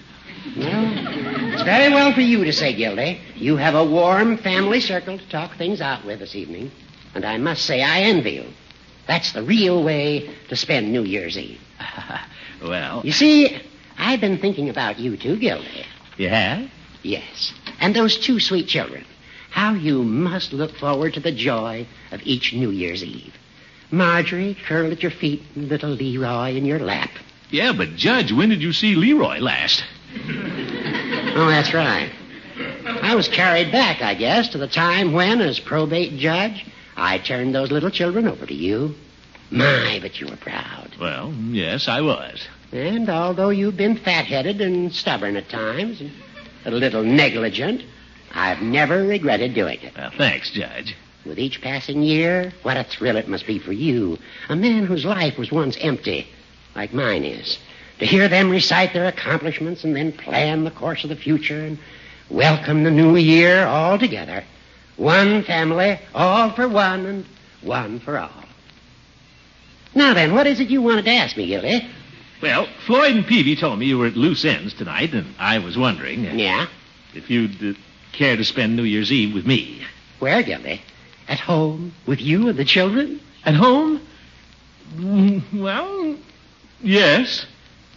Well, 0.58 1.54
it's 1.54 1.64
very 1.64 1.94
well 1.94 2.14
for 2.14 2.22
you 2.22 2.44
to 2.44 2.54
say, 2.54 2.74
Gildy. 2.76 3.20
You 3.36 3.56
have 3.58 3.76
a 3.76 3.84
warm 3.86 4.38
family 4.38 4.80
circle 4.82 5.18
to 5.18 5.30
talk 5.30 5.56
things 5.58 5.82
out 5.82 6.06
with 6.06 6.20
this 6.20 6.36
evening. 6.36 6.72
And 7.16 7.26
I 7.26 7.38
must 7.38 7.66
say 7.66 7.82
I 7.82 8.02
envy 8.02 8.32
you. 8.32 8.46
That's 9.08 9.32
the 9.32 9.42
real 9.44 9.84
way 9.84 10.30
to 10.50 10.56
spend 10.56 10.92
New 10.92 11.04
Year's 11.04 11.38
Eve. 11.38 11.60
Well, 12.60 13.02
You 13.06 13.12
see, 13.12 13.56
I've 14.00 14.20
been 14.20 14.40
thinking 14.40 14.70
about 14.70 14.98
you 14.98 15.16
too, 15.16 15.38
Gildy. 15.38 15.86
you 16.18 16.28
have? 16.28 16.68
Yes. 17.08 17.54
And 17.80 17.96
those 17.96 18.18
two 18.18 18.40
sweet 18.42 18.68
children. 18.68 19.06
How 19.50 19.74
you 19.74 20.04
must 20.04 20.52
look 20.52 20.76
forward 20.76 21.14
to 21.14 21.22
the 21.22 21.32
joy 21.32 21.88
of 22.12 22.22
each 22.24 22.54
New 22.54 22.70
Year's 22.70 23.02
Eve. 23.02 23.34
Marjorie 23.90 24.58
curled 24.68 24.92
at 24.92 25.02
your 25.02 25.12
feet 25.12 25.42
little 25.56 25.92
Leroy 25.92 26.56
in 26.56 26.66
your 26.66 26.80
lap. 26.80 27.10
Yeah, 27.50 27.72
but 27.72 27.96
Judge, 27.96 28.34
when 28.34 28.50
did 28.50 28.62
you 28.62 28.74
see 28.74 28.96
Leroy 28.96 29.40
last? 29.40 29.86
Oh, 30.16 31.48
that's 31.48 31.74
right. 31.74 32.12
I 33.02 33.16
was 33.16 33.30
carried 33.30 33.72
back, 33.72 34.02
I 34.02 34.14
guess, 34.14 34.50
to 34.50 34.58
the 34.58 34.68
time 34.68 35.14
when, 35.14 35.40
as 35.40 35.62
probate 35.62 36.18
judge, 36.18 36.66
I 36.98 37.20
turned 37.20 37.56
those 37.56 37.72
little 37.72 37.92
children 37.92 38.28
over 38.28 38.46
to 38.46 38.54
you. 38.54 38.96
My, 39.50 40.00
but 40.02 40.20
you 40.20 40.28
were 40.28 40.36
proud. 40.36 40.92
Well, 41.00 41.34
yes, 41.34 41.88
I 41.88 42.02
was. 42.02 42.46
And 42.74 43.10
although 43.10 43.50
you've 43.50 43.78
been 43.78 43.96
fat-headed 43.96 44.60
and 44.60 44.94
stubborn 44.94 45.38
at 45.38 45.48
times, 45.48 46.02
a 46.68 46.72
little 46.72 47.04
negligent, 47.04 47.82
I've 48.34 48.62
never 48.62 49.04
regretted 49.04 49.56
doing 49.56 49.80
it. 49.82 49.94
Well, 49.96 50.12
thanks, 50.18 50.52
Judge. 50.52 50.96
With 51.26 51.40
each 51.40 51.62
passing 51.62 52.04
year, 52.04 52.52
what 52.62 52.78
a 52.78 52.84
thrill 52.84 53.16
it 53.16 53.28
must 53.28 53.48
be 53.48 53.58
for 53.58 53.72
you, 53.72 54.18
a 54.50 54.56
man 54.56 54.86
whose 54.86 55.06
life 55.06 55.38
was 55.38 55.52
once 55.52 55.78
empty, 55.80 56.28
like 56.76 56.94
mine 56.94 57.24
is, 57.24 57.58
to 58.00 58.06
hear 58.06 58.28
them 58.28 58.50
recite 58.50 58.94
their 58.94 59.08
accomplishments 59.08 59.84
and 59.84 59.96
then 59.96 60.12
plan 60.12 60.66
the 60.66 60.72
course 60.72 61.04
of 61.04 61.10
the 61.10 61.16
future 61.16 61.60
and 61.66 61.80
welcome 62.30 62.84
the 62.84 62.92
new 62.92 63.16
year 63.16 63.66
all 63.66 63.98
together. 63.98 64.44
One 64.98 65.44
family, 65.44 66.00
all 66.14 66.52
for 66.52 66.68
one 66.68 67.06
and 67.06 67.26
one 67.62 68.00
for 68.00 68.18
all. 68.18 68.44
Now 69.96 70.14
then, 70.14 70.36
what 70.36 70.48
is 70.48 70.60
it 70.60 70.70
you 70.70 70.82
wanted 70.82 71.06
to 71.06 71.12
ask 71.12 71.38
me, 71.38 71.48
Gildy? 71.48 71.88
Well, 72.42 72.68
Floyd 72.86 73.16
and 73.16 73.26
Peavy 73.26 73.56
told 73.56 73.80
me 73.80 73.88
you 73.88 73.98
were 73.98 74.06
at 74.08 74.16
loose 74.16 74.46
ends 74.46 74.74
tonight, 74.74 75.14
and 75.14 75.34
I 75.40 75.58
was 75.60 75.78
wondering 75.78 76.28
uh, 76.28 76.34
Yeah? 76.34 76.68
if 77.16 77.30
you'd 77.30 77.76
uh, 77.76 77.78
care 78.14 78.38
to 78.38 78.44
spend 78.46 78.76
New 78.76 78.84
Year's 78.84 79.12
Eve 79.12 79.34
with 79.34 79.46
me. 79.48 79.82
Where, 80.20 80.44
Gildy? 80.44 80.82
At 81.28 81.40
home 81.40 81.94
with 82.06 82.22
you 82.22 82.48
and 82.50 82.58
the 82.58 82.66
children? 82.66 83.20
At 83.44 83.56
home? 83.56 84.02
Mm, 84.96 85.42
Well, 85.62 86.16
yes. 86.82 87.46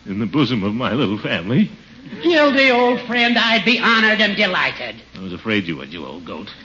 In 0.06 0.18
the 0.18 0.26
bosom 0.26 0.62
of 0.64 0.74
my 0.74 0.92
little 0.94 1.18
family. 1.18 1.70
Gildy, 2.22 2.70
old 2.70 3.00
friend, 3.02 3.38
I'd 3.38 3.64
be 3.64 3.78
honored 3.78 4.20
and 4.20 4.34
delighted. 4.36 4.96
I 5.14 5.20
was 5.20 5.32
afraid 5.34 5.66
you 5.66 5.76
would, 5.76 5.92
you 5.92 6.06
old 6.06 6.24
goat. 6.24 6.48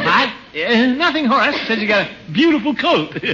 What? 0.00 0.32
Uh, 0.54 0.86
nothing, 0.94 1.24
Horace. 1.26 1.56
Said 1.66 1.78
you 1.78 1.86
got 1.88 2.06
a 2.08 2.10
beautiful 2.32 2.74
coat. 2.74 3.14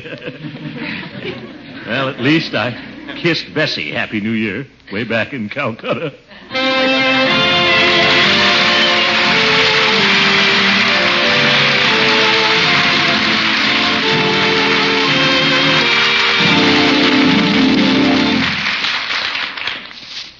well, 1.87 2.09
at 2.09 2.21
least 2.21 2.55
I 2.55 2.71
kissed 3.15 3.53
Bessie 3.55 3.91
Happy 3.93 4.21
New 4.21 4.33
Year 4.33 4.67
way 4.93 5.05
back 5.05 5.33
in 5.33 5.49
Calcutta. 5.49 6.15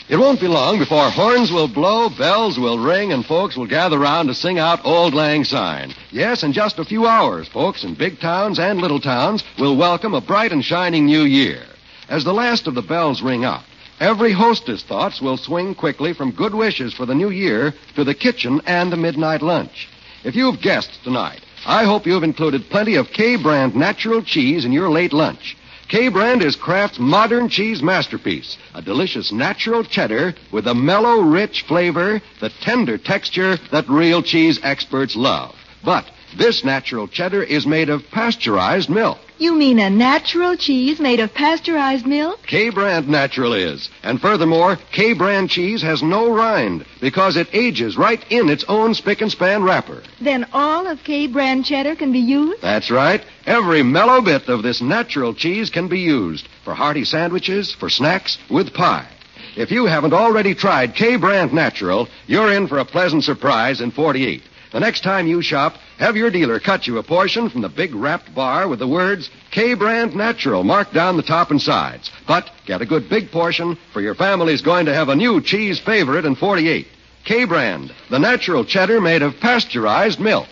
It 0.09 0.19
won't 0.19 0.41
be 0.41 0.47
long 0.47 0.79
before 0.79 1.11
horns 1.11 1.51
will 1.51 1.67
blow, 1.67 2.09
bells 2.09 2.61
will 2.61 2.79
ring, 2.79 3.13
and 3.13 3.27
folks 3.27 3.57
will 3.57 3.67
gather 3.67 3.99
round 3.99 4.29
to 4.29 4.35
sing 4.35 4.57
out 4.57 4.85
Auld 4.87 5.15
Lang 5.15 5.43
Syne. 5.43 5.93
Yes, 6.13 6.45
in 6.45 6.53
just 6.53 6.79
a 6.79 6.85
few 6.85 7.09
hours, 7.09 7.49
folks 7.49 7.83
in 7.83 7.95
big 7.95 8.21
towns 8.21 8.61
and 8.61 8.81
little 8.81 9.01
towns 9.01 9.43
will 9.59 9.77
welcome 9.77 10.15
a 10.15 10.21
bright 10.21 10.53
and 10.53 10.65
shining 10.65 11.07
new 11.07 11.25
year. 11.25 11.65
As 12.09 12.25
the 12.25 12.35
last 12.35 12.67
of 12.67 12.75
the 12.75 12.83
bells 12.83 13.21
ring 13.21 13.45
out, 13.45 13.65
every 13.99 14.33
hostess' 14.33 14.83
thoughts 14.83 15.21
will 15.21 15.37
swing 15.37 15.75
quickly 15.75 16.13
from 16.13 16.31
good 16.31 16.55
wishes 16.55 16.95
for 16.95 17.05
the 17.05 17.15
new 17.15 17.31
year 17.31 17.75
to 17.97 18.05
the 18.05 18.15
kitchen 18.15 18.61
and 18.67 18.93
the 18.93 18.97
midnight 18.97 19.43
lunch. 19.43 19.89
If 20.23 20.37
you've 20.37 20.61
guests 20.61 20.99
tonight, 21.03 21.41
I 21.67 21.85
hope 21.85 22.07
you've 22.07 22.23
included 22.23 22.71
plenty 22.71 22.95
of 22.95 23.11
K 23.11 23.37
brand 23.37 23.75
natural 23.75 24.23
cheese 24.23 24.65
in 24.65 24.73
your 24.73 24.89
late 24.89 25.13
lunch. 25.13 25.57
K 25.89 26.09
brand 26.09 26.43
is 26.43 26.57
Kraft's 26.57 26.99
modern 26.99 27.49
cheese 27.49 27.83
masterpiece, 27.83 28.57
a 28.75 28.83
delicious 28.83 29.33
natural 29.33 29.85
cheddar 29.85 30.35
with 30.53 30.67
a 30.67 30.75
mellow, 30.75 31.21
rich 31.21 31.63
flavor, 31.63 32.21
the 32.41 32.51
tender 32.61 32.99
texture 32.99 33.57
that 33.73 33.89
real 33.89 34.23
cheese 34.23 34.61
experts 34.63 35.17
love. 35.17 35.55
But 35.85 36.05
this 36.37 36.65
natural 36.65 37.09
cheddar 37.09 37.43
is 37.43 37.67
made 37.67 37.89
of 37.89 38.09
pasteurized 38.11 38.91
milk. 38.91 39.19
You 39.39 39.55
mean 39.55 39.79
a 39.79 39.91
natural 39.91 40.57
cheese 40.57 40.99
made 40.99 41.21
of 41.21 41.35
pasteurized 41.35 42.07
milk? 42.07 42.41
K 42.47 42.71
brand 42.71 43.07
natural 43.07 43.53
is. 43.53 43.91
And 44.03 44.19
furthermore, 44.19 44.79
K 44.93 45.13
brand 45.13 45.51
cheese 45.51 45.83
has 45.83 46.03
no 46.03 46.33
rind 46.33 46.87
because 47.03 47.37
it 47.37 47.49
ages 47.53 47.99
right 47.99 48.25
in 48.31 48.49
its 48.49 48.65
own 48.67 48.95
spick 48.95 49.21
and 49.21 49.31
span 49.31 49.63
wrapper. 49.63 50.03
Then 50.23 50.47
all 50.55 50.87
of 50.87 51.05
K 51.05 51.27
brand 51.27 51.67
cheddar 51.67 51.97
can 51.97 52.13
be 52.13 52.19
used? 52.19 52.63
That's 52.63 52.91
right. 52.91 53.23
Every 53.45 53.83
mellow 53.83 54.23
bit 54.23 54.49
of 54.49 54.63
this 54.63 54.81
natural 54.81 55.35
cheese 55.35 55.69
can 55.69 55.87
be 55.87 56.01
used 56.01 56.49
for 56.65 56.75
hearty 56.75 57.05
sandwiches, 57.05 57.75
for 57.75 57.91
snacks, 57.91 58.39
with 58.49 58.73
pie. 58.73 59.07
If 59.55 59.71
you 59.71 59.85
haven't 59.85 60.15
already 60.15 60.55
tried 60.55 60.95
K 60.95 61.17
brand 61.17 61.53
natural, 61.53 62.09
you're 62.27 62.53
in 62.53 62.69
for 62.69 62.79
a 62.79 62.87
pleasant 62.87 63.23
surprise 63.23 63.83
in 63.83 63.91
48. 63.91 64.43
The 64.77 64.81
next 64.81 65.05
time 65.05 65.27
you 65.27 65.41
shop, 65.41 65.77
have 65.97 66.19
your 66.19 66.31
dealer 66.31 66.61
cut 66.61 66.87
you 66.87 66.99
a 66.99 67.03
portion 67.03 67.49
from 67.49 67.63
the 67.63 67.69
big 67.71 67.95
wrapped 67.95 68.35
bar 68.35 68.69
with 68.69 68.79
the 68.79 68.87
words 68.87 69.31
K 69.51 69.73
brand 69.73 70.15
natural 70.15 70.65
marked 70.65 70.93
down 70.93 71.17
the 71.17 71.23
top 71.23 71.51
and 71.51 71.63
sides. 71.63 72.11
But 72.29 72.51
get 72.67 72.83
a 72.83 72.85
good 72.85 73.09
big 73.09 73.31
portion, 73.31 73.79
for 73.95 74.03
your 74.03 74.15
family's 74.15 74.61
going 74.61 74.85
to 74.85 74.93
have 74.93 75.09
a 75.09 75.17
new 75.17 75.41
cheese 75.41 75.81
favorite 75.81 76.27
in 76.27 76.35
48. 76.35 76.87
K 77.25 77.47
brand, 77.47 77.91
the 78.11 78.19
natural 78.19 78.67
cheddar 78.67 79.01
made 79.01 79.23
of 79.23 79.41
pasteurized 79.41 80.21
milk. 80.21 80.47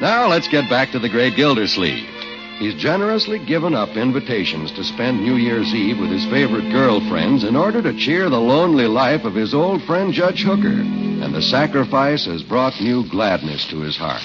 Now 0.00 0.26
let's 0.28 0.48
get 0.48 0.70
back 0.70 0.92
to 0.92 0.98
the 0.98 1.10
great 1.10 1.36
Gildersleeve. 1.36 2.17
He's 2.58 2.74
generously 2.74 3.38
given 3.38 3.72
up 3.72 3.90
invitations 3.90 4.72
to 4.72 4.82
spend 4.82 5.22
New 5.22 5.36
Year's 5.36 5.72
Eve 5.72 6.00
with 6.00 6.10
his 6.10 6.24
favorite 6.26 6.72
girlfriends 6.72 7.44
in 7.44 7.54
order 7.54 7.80
to 7.80 7.96
cheer 7.96 8.28
the 8.28 8.40
lonely 8.40 8.88
life 8.88 9.24
of 9.24 9.36
his 9.36 9.54
old 9.54 9.84
friend 9.84 10.12
Judge 10.12 10.42
Hooker. 10.42 10.66
And 10.66 11.32
the 11.32 11.40
sacrifice 11.40 12.26
has 12.26 12.42
brought 12.42 12.80
new 12.80 13.08
gladness 13.08 13.64
to 13.68 13.78
his 13.80 13.96
heart. 13.96 14.22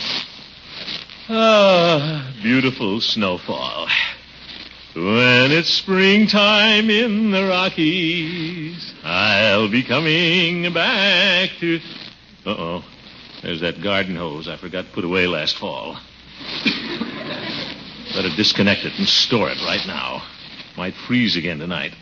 Ah, 1.30 2.34
beautiful 2.42 3.02
snowfall. 3.02 3.88
When 4.96 5.52
it's 5.52 5.69
springtime 5.69 6.89
in 6.89 7.30
the 7.30 7.48
Rockies, 7.48 8.93
I'll 9.04 9.69
be 9.69 9.84
coming 9.84 10.74
back 10.74 11.52
to. 11.60 11.80
Uh 12.46 12.50
oh. 12.50 12.86
There's 13.43 13.62
that 13.62 13.82
garden 13.82 14.15
hose 14.15 14.48
I 14.48 14.58
forgot 14.58 14.86
to 14.86 14.91
put 14.91 15.06
away 15.06 15.28
last 15.28 15.58
fall. 15.58 16.00
Better 18.13 18.30
disconnect 18.36 18.86
it 18.86 18.93
and 18.97 19.08
store 19.08 19.49
it 19.49 19.58
right 19.65 19.86
now. 19.88 20.21
Might 20.78 20.93
freeze 21.08 21.36
again 21.36 21.60
tonight. 21.60 21.93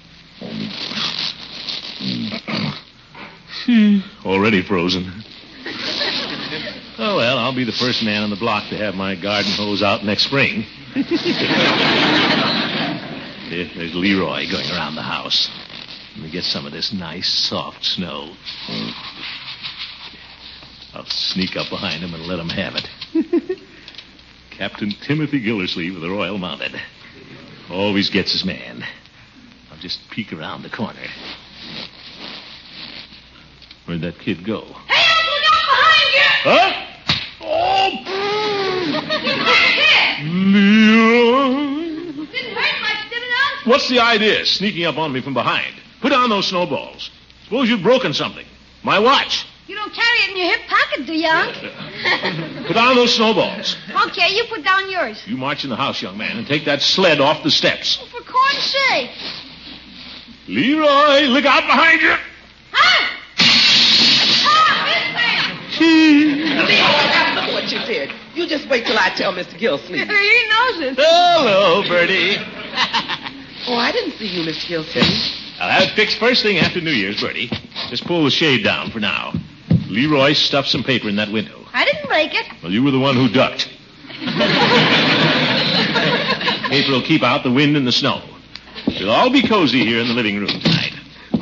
Hmm. 3.65 4.00
Already 4.26 4.62
frozen. 4.63 5.24
Oh, 6.97 7.17
well, 7.17 7.38
I'll 7.38 7.56
be 7.56 7.63
the 7.63 7.71
first 7.71 8.04
man 8.04 8.24
on 8.24 8.30
the 8.30 8.36
block 8.36 8.69
to 8.69 8.78
have 8.78 8.95
my 8.95 9.15
garden 9.15 9.52
hose 9.54 9.82
out 9.82 10.04
next 10.06 10.24
spring. 10.24 10.65
There- 13.50 13.69
There's 13.76 13.93
Leroy 13.93 14.50
going 14.50 14.69
around 14.71 14.95
the 14.95 15.02
house. 15.02 15.50
Let 16.15 16.24
me 16.24 16.32
get 16.32 16.43
some 16.45 16.65
of 16.65 16.71
this 16.71 16.93
nice, 16.93 17.28
soft 17.28 17.84
snow. 17.84 18.34
I'll 20.93 21.06
sneak 21.08 21.58
up 21.58 21.69
behind 21.69 22.02
him 22.02 22.13
and 22.13 22.26
let 22.28 22.39
him 22.39 22.47
have 22.50 22.76
it. 22.76 22.88
Captain 24.62 24.91
Timothy 24.91 25.39
Gildersleeve 25.39 25.95
of 25.95 26.02
the 26.02 26.10
Royal 26.12 26.38
Mounted. 26.38 26.80
Always 27.71 28.12
gets 28.12 28.32
his 28.32 28.45
man. 28.45 28.86
I'll 29.71 29.80
just 29.80 30.08
peek 30.12 30.32
around 30.32 30.62
the 30.62 30.69
corner. 30.69 31.00
Where'd 33.86 34.02
that 34.02 34.19
kid 34.19 34.45
go? 34.45 34.62
Hey, 34.62 35.02
Uncle, 35.17 35.34
look 35.34 35.43
out 35.50 35.65
behind 35.65 36.13
you! 36.13 36.30
Huh? 36.43 36.71
Oh! 37.41 37.89
Leroy! 40.30 42.28
Didn't 42.32 42.56
hurt 42.56 42.82
much, 42.84 43.10
did 43.10 43.24
it, 43.24 43.65
What's 43.65 43.89
the 43.89 44.00
idea, 44.00 44.45
sneaking 44.45 44.86
up 44.86 45.00
on 45.00 45.12
me 45.12 45.21
from 45.21 45.34
behind? 45.34 45.74
Put 46.02 46.10
down 46.10 46.30
those 46.30 46.45
snowballs. 46.45 47.10
Suppose 47.45 47.67
you've 47.67 47.82
broken 47.82 48.13
something. 48.13 48.45
My 48.84 49.00
watch. 49.00 49.43
You 49.65 49.74
don't 49.74 49.91
carry 49.91 50.19
it 50.19 50.30
in 50.30 50.38
your 50.38 50.56
hip 50.56 50.67
pocket, 50.67 51.08
do 51.08 51.13
you, 51.13 51.28
Unc? 51.32 51.56
Put 52.68 52.74
down 52.74 52.96
those 52.96 53.14
snowballs. 53.16 53.76
Okay, 54.08 54.34
you 54.36 54.46
put 54.50 54.64
down 54.64 54.90
yours. 54.90 55.22
You 55.28 55.38
march 55.38 55.64
in 55.64 55.70
the 55.70 55.76
house, 55.76 56.02
young 56.02 56.18
man, 56.18 56.38
and 56.38 56.48
take 56.48 56.66
that 56.66 56.82
sled 56.82 57.20
off 57.20 57.44
the 57.44 57.52
steps. 57.52 58.00
Oh, 58.02 58.06
For 58.08 58.24
corn's 58.32 58.64
sake. 58.64 59.10
Leroy, 60.48 61.22
look 61.28 61.46
out 61.46 61.64
behind 61.64 62.02
you. 62.02 62.16
Huh? 62.72 63.18
Ah, 64.48 64.88
Leroy, 65.80 67.42
look 67.42 67.54
what 67.54 67.72
you 67.72 67.80
did. 67.86 68.12
You 68.36 68.48
just 68.48 68.68
wait 68.70 68.86
till 68.86 68.98
I 68.98 69.10
tell 69.10 69.34
Mr. 69.34 69.58
Gilsleeve. 69.58 70.08
he 70.08 70.48
knows 70.50 70.80
it. 70.82 70.96
Oh, 70.98 71.38
hello, 71.40 71.88
Birdie. 71.88 72.38
Oh, 73.68 73.76
I 73.76 73.92
didn't 73.92 74.14
see 74.14 74.28
you, 74.28 74.44
Mr. 74.50 74.68
Gilsleeve. 74.68 75.38
I'll 75.60 75.70
have 75.70 75.84
it 75.84 75.92
fixed 75.96 76.18
first 76.18 76.42
thing 76.42 76.58
after 76.58 76.82
New 76.82 76.92
Year's, 76.92 77.22
Birdie. 77.22 77.50
Just 77.90 78.06
pull 78.06 78.24
the 78.24 78.32
shade 78.32 78.64
down 78.64 78.90
for 78.90 79.00
now. 79.00 79.34
Leroy 79.88 80.34
stuffed 80.34 80.70
some 80.70 80.84
paper 80.84 81.08
in 81.10 81.18
that 81.18 81.32
window. 81.32 81.61
I 81.74 81.86
didn't 81.86 82.08
break 82.08 82.34
it. 82.34 82.46
Well, 82.62 82.72
you 82.72 82.84
were 82.84 82.92
the 82.92 83.00
one 83.00 83.16
who 83.16 83.30
ducked. 83.30 83.70
paper 86.72 86.92
will 86.92 87.02
keep 87.02 87.22
out 87.22 87.44
the 87.44 87.52
wind 87.52 87.76
and 87.76 87.86
the 87.86 87.92
snow. 87.92 88.22
We'll 88.88 89.12
all 89.12 89.30
be 89.30 89.48
cozy 89.48 89.86
here 89.86 90.00
in 90.00 90.08
the 90.08 90.14
living 90.14 90.38
room 90.38 90.48
tonight. 90.48 90.94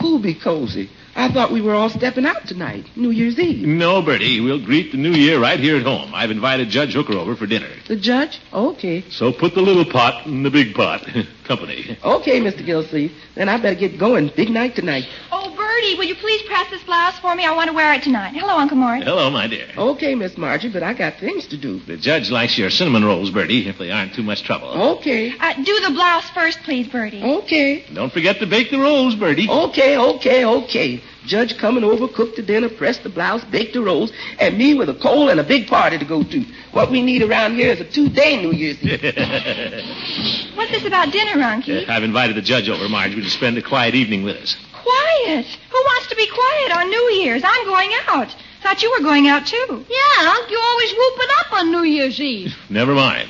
Who'll 0.02 0.20
be 0.20 0.34
cozy? 0.34 0.90
I 1.16 1.32
thought 1.32 1.52
we 1.52 1.62
were 1.62 1.76
all 1.76 1.90
stepping 1.90 2.26
out 2.26 2.48
tonight, 2.48 2.86
New 2.96 3.12
Year's 3.12 3.38
Eve. 3.38 3.68
No, 3.68 4.02
Birdie. 4.02 4.40
We'll 4.40 4.64
greet 4.64 4.92
the 4.92 4.98
new 4.98 5.12
year 5.12 5.40
right 5.40 5.60
here 5.60 5.78
at 5.78 5.84
home. 5.84 6.16
I've 6.16 6.32
invited 6.32 6.70
Judge 6.70 6.94
Hooker 6.94 7.14
over 7.14 7.36
for 7.36 7.46
dinner. 7.46 7.68
The 7.88 7.98
judge? 7.98 8.40
Okay. 8.54 9.04
So 9.10 9.34
put 9.34 9.54
the 9.54 9.62
little 9.62 9.86
pot 9.86 10.26
in 10.26 10.44
the 10.44 10.50
big 10.50 10.74
pot. 10.74 11.06
Company. 11.44 11.98
Okay, 12.04 12.40
Mr. 12.40 12.66
Gilsleeve. 12.66 13.12
Then 13.36 13.50
I 13.50 13.58
better 13.58 13.80
get 13.80 14.00
going. 14.00 14.32
Big 14.36 14.50
night 14.50 14.76
tonight. 14.76 15.04
Oh, 15.32 15.54
Birdie, 15.80 15.96
will 15.96 16.06
you 16.06 16.16
please 16.16 16.42
press 16.42 16.70
this 16.70 16.84
blouse 16.84 17.18
for 17.20 17.34
me? 17.36 17.46
I 17.46 17.56
want 17.56 17.70
to 17.70 17.74
wear 17.74 17.94
it 17.94 18.04
tonight. 18.04 18.34
Hello, 18.36 18.58
Uncle 18.58 18.76
Morris. 18.76 19.04
Hello, 19.06 19.30
my 19.30 19.48
dear. 19.48 19.66
Okay, 19.78 20.14
Miss 20.14 20.38
Margie, 20.38 20.68
but 20.68 20.84
I 20.84 20.94
got 20.94 21.18
things 21.20 21.48
to 21.48 21.58
do. 21.58 21.80
The 21.80 21.96
judge 21.96 22.30
likes 22.30 22.58
your 22.58 22.70
cinnamon 22.70 23.06
rolls, 23.06 23.32
Birdie, 23.32 23.70
if 23.70 23.78
they 23.78 23.90
aren't 23.90 24.14
too 24.14 24.24
much 24.24 24.44
trouble. 24.44 24.68
Okay. 24.98 25.32
Uh, 25.40 25.54
do 25.54 25.80
the 25.80 25.92
blouse 25.92 26.30
first, 26.32 26.60
please, 26.64 26.90
Birdie. 26.90 27.24
Okay. 27.24 27.86
Don't 27.94 28.12
forget 28.12 28.40
to 28.40 28.46
bake 28.46 28.72
the 28.72 28.80
rolls, 28.80 29.16
Birdie. 29.16 29.48
Okay, 29.50 29.98
okay, 29.98 30.44
okay. 30.44 31.02
Judge 31.26 31.58
coming 31.58 31.86
over, 31.86 32.10
cook 32.10 32.36
the 32.36 32.42
dinner, 32.42 32.68
press 32.68 32.98
the 32.98 33.10
blouse, 33.10 33.46
bake 33.46 33.72
the 33.72 33.82
rolls, 33.82 34.12
and 34.40 34.58
me 34.58 34.74
with 34.74 34.90
a 34.90 34.96
coal 34.96 35.30
and 35.30 35.40
a 35.40 35.44
big 35.46 35.68
party 35.68 35.98
to 35.98 36.06
go 36.06 36.24
to. 36.24 36.44
What 36.74 36.92
we 36.92 37.02
need 37.02 37.22
around 37.22 37.56
here 37.56 37.72
is 37.72 37.80
a 37.80 37.90
two-day 37.90 38.42
New 38.42 38.52
Year's 38.52 38.82
Eve. 38.84 39.00
What's 40.58 40.72
this 40.72 40.86
about 40.86 41.14
dinner, 41.14 41.42
Unky? 41.42 41.88
I've 41.88 42.04
invited 42.04 42.36
the 42.36 42.42
judge 42.42 42.68
over, 42.68 42.90
Marjorie, 42.90 43.22
to 43.22 43.30
spend 43.30 43.58
a 43.58 43.62
quiet 43.62 43.96
evening 43.96 44.24
with 44.24 44.36
us. 44.36 44.58
Quiet. 44.84 45.46
Who 45.46 45.78
wants 45.78 46.08
to 46.08 46.16
be 46.16 46.28
quiet 46.28 46.78
on 46.78 46.90
New 46.90 47.10
Year's? 47.22 47.44
I'm 47.46 47.66
going 47.66 47.92
out. 48.08 48.36
Thought 48.62 48.84
you 48.84 48.92
were 48.92 49.04
going 49.04 49.28
out, 49.28 49.46
too. 49.48 49.86
Yeah, 49.90 50.32
Unc, 50.32 50.52
you 50.52 50.60
always 50.62 50.92
whoop 50.92 51.14
it 51.18 51.30
up 51.40 51.54
on 51.54 51.72
New 51.72 51.84
Year's 51.84 52.20
Eve. 52.20 52.56
Never 52.70 52.94
mind. 52.94 53.30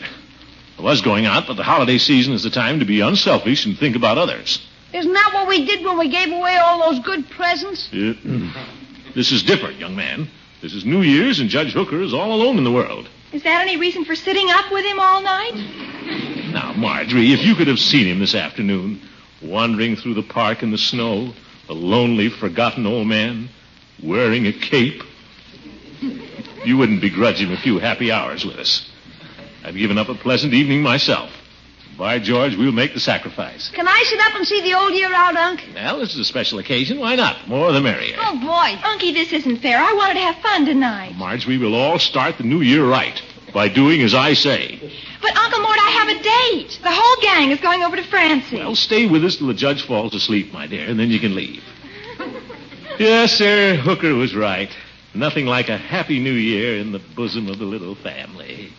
I 0.78 0.82
was 0.82 1.02
going 1.02 1.26
out, 1.26 1.46
but 1.48 1.56
the 1.56 1.64
holiday 1.64 1.98
season 1.98 2.34
is 2.34 2.44
the 2.44 2.50
time 2.50 2.80
to 2.80 2.86
be 2.86 3.02
unselfish 3.02 3.66
and 3.66 3.78
think 3.78 3.96
about 3.96 4.18
others. 4.18 4.66
Isn't 4.94 5.14
that 5.14 5.32
what 5.34 5.48
we 5.48 5.66
did 5.66 5.84
when 5.86 6.00
we 6.00 6.10
gave 6.10 6.32
away 6.32 6.56
all 6.58 6.90
those 6.90 7.04
good 7.04 7.30
presents? 7.30 7.90
Yeah. 7.92 8.14
This 9.16 9.32
is 9.32 9.42
different, 9.42 9.80
young 9.80 9.96
man. 9.96 10.30
This 10.62 10.76
is 10.76 10.86
New 10.86 11.02
Year's, 11.02 11.40
and 11.40 11.50
Judge 11.50 11.74
Hooker 11.74 12.00
is 12.02 12.14
all 12.14 12.32
alone 12.32 12.60
in 12.60 12.64
the 12.64 12.72
world. 12.72 13.10
Is 13.34 13.42
that 13.42 13.62
any 13.62 13.76
reason 13.76 14.06
for 14.06 14.16
sitting 14.16 14.50
up 14.52 14.72
with 14.72 14.86
him 14.86 15.00
all 15.00 15.20
night? 15.22 15.56
Now, 16.54 16.74
Marjorie, 16.74 17.34
if 17.34 17.42
you 17.44 17.56
could 17.56 17.68
have 17.68 17.80
seen 17.80 18.06
him 18.08 18.20
this 18.20 18.36
afternoon, 18.36 19.02
wandering 19.42 19.96
through 19.96 20.16
the 20.16 20.24
park 20.24 20.64
in 20.64 20.72
the 20.72 20.78
snow, 20.78 21.34
a 21.68 21.74
lonely, 21.74 22.30
forgotten 22.30 22.86
old 22.86 23.08
man, 23.08 23.50
wearing 24.02 24.48
a 24.48 24.54
cape, 24.54 25.04
you 26.66 26.78
wouldn't 26.78 27.02
begrudge 27.02 27.38
him 27.38 27.52
a 27.52 27.58
few 27.58 27.80
happy 27.80 28.12
hours 28.12 28.46
with 28.46 28.58
us. 28.58 28.90
I've 29.64 29.76
given 29.76 29.98
up 29.98 30.10
a 30.10 30.16
pleasant 30.16 30.54
evening 30.54 30.82
myself. 30.82 31.32
By 31.98 32.20
George, 32.20 32.56
we'll 32.56 32.72
make 32.72 32.94
the 32.94 33.00
sacrifice. 33.02 33.70
Can 33.72 33.86
I 33.86 34.04
sit 34.06 34.22
up 34.22 34.36
and 34.36 34.48
see 34.48 34.62
the 34.62 34.74
old 34.74 34.94
year 34.94 35.14
out, 35.14 35.36
Unc? 35.36 35.62
Well, 35.76 36.00
this 36.00 36.14
is 36.14 36.20
a 36.20 36.26
special 36.26 36.58
occasion. 36.60 36.98
Why 36.98 37.16
not? 37.16 37.50
More 37.50 37.74
the 37.74 37.82
merrier. 37.82 38.16
Oh, 38.18 38.40
boy. 38.40 38.80
Unky, 38.88 39.14
this 39.14 39.34
isn't 39.34 39.58
fair. 39.58 39.78
I 39.80 39.92
wanted 39.94 40.14
to 40.14 40.22
have 40.22 40.38
fun 40.38 40.66
tonight. 40.66 41.16
Marge, 41.18 41.46
we 41.46 41.58
will 41.58 41.76
all 41.76 42.00
start 42.00 42.38
the 42.38 42.46
new 42.46 42.62
year 42.62 42.86
right 42.86 43.22
by 43.54 43.70
doing 43.70 44.02
as 44.02 44.14
I 44.14 44.34
say. 44.34 44.80
But, 45.22 45.36
Uncle 45.36 45.60
Mort, 45.62 45.78
I 45.78 45.90
have 45.90 46.08
a 46.10 46.24
date. 46.24 46.80
The 46.82 46.92
whole 46.92 47.22
gang 47.22 47.52
is 47.52 47.60
going 47.60 47.84
over 47.84 47.96
to 47.96 48.04
Francie. 48.04 48.58
Well, 48.58 48.76
stay 48.76 49.06
with 49.06 49.24
us 49.26 49.38
till 49.38 49.48
the 49.48 49.54
judge 49.54 49.86
falls 49.86 50.14
asleep, 50.14 50.54
my 50.54 50.68
dear, 50.68 50.88
and 50.88 51.00
then 51.00 51.10
you 51.10 51.20
can 51.20 51.36
leave. 51.36 51.64
yes, 53.00 53.34
sir, 53.34 53.76
Hooker 53.76 54.14
was 54.16 54.36
right. 54.36 54.70
Nothing 55.14 55.46
like 55.46 55.70
a 55.70 55.78
happy 55.78 56.20
new 56.20 56.34
year 56.34 56.78
in 56.78 56.92
the 56.92 57.00
bosom 57.00 57.50
of 57.50 57.58
the 57.60 57.66
little 57.66 57.96
family. 57.96 58.72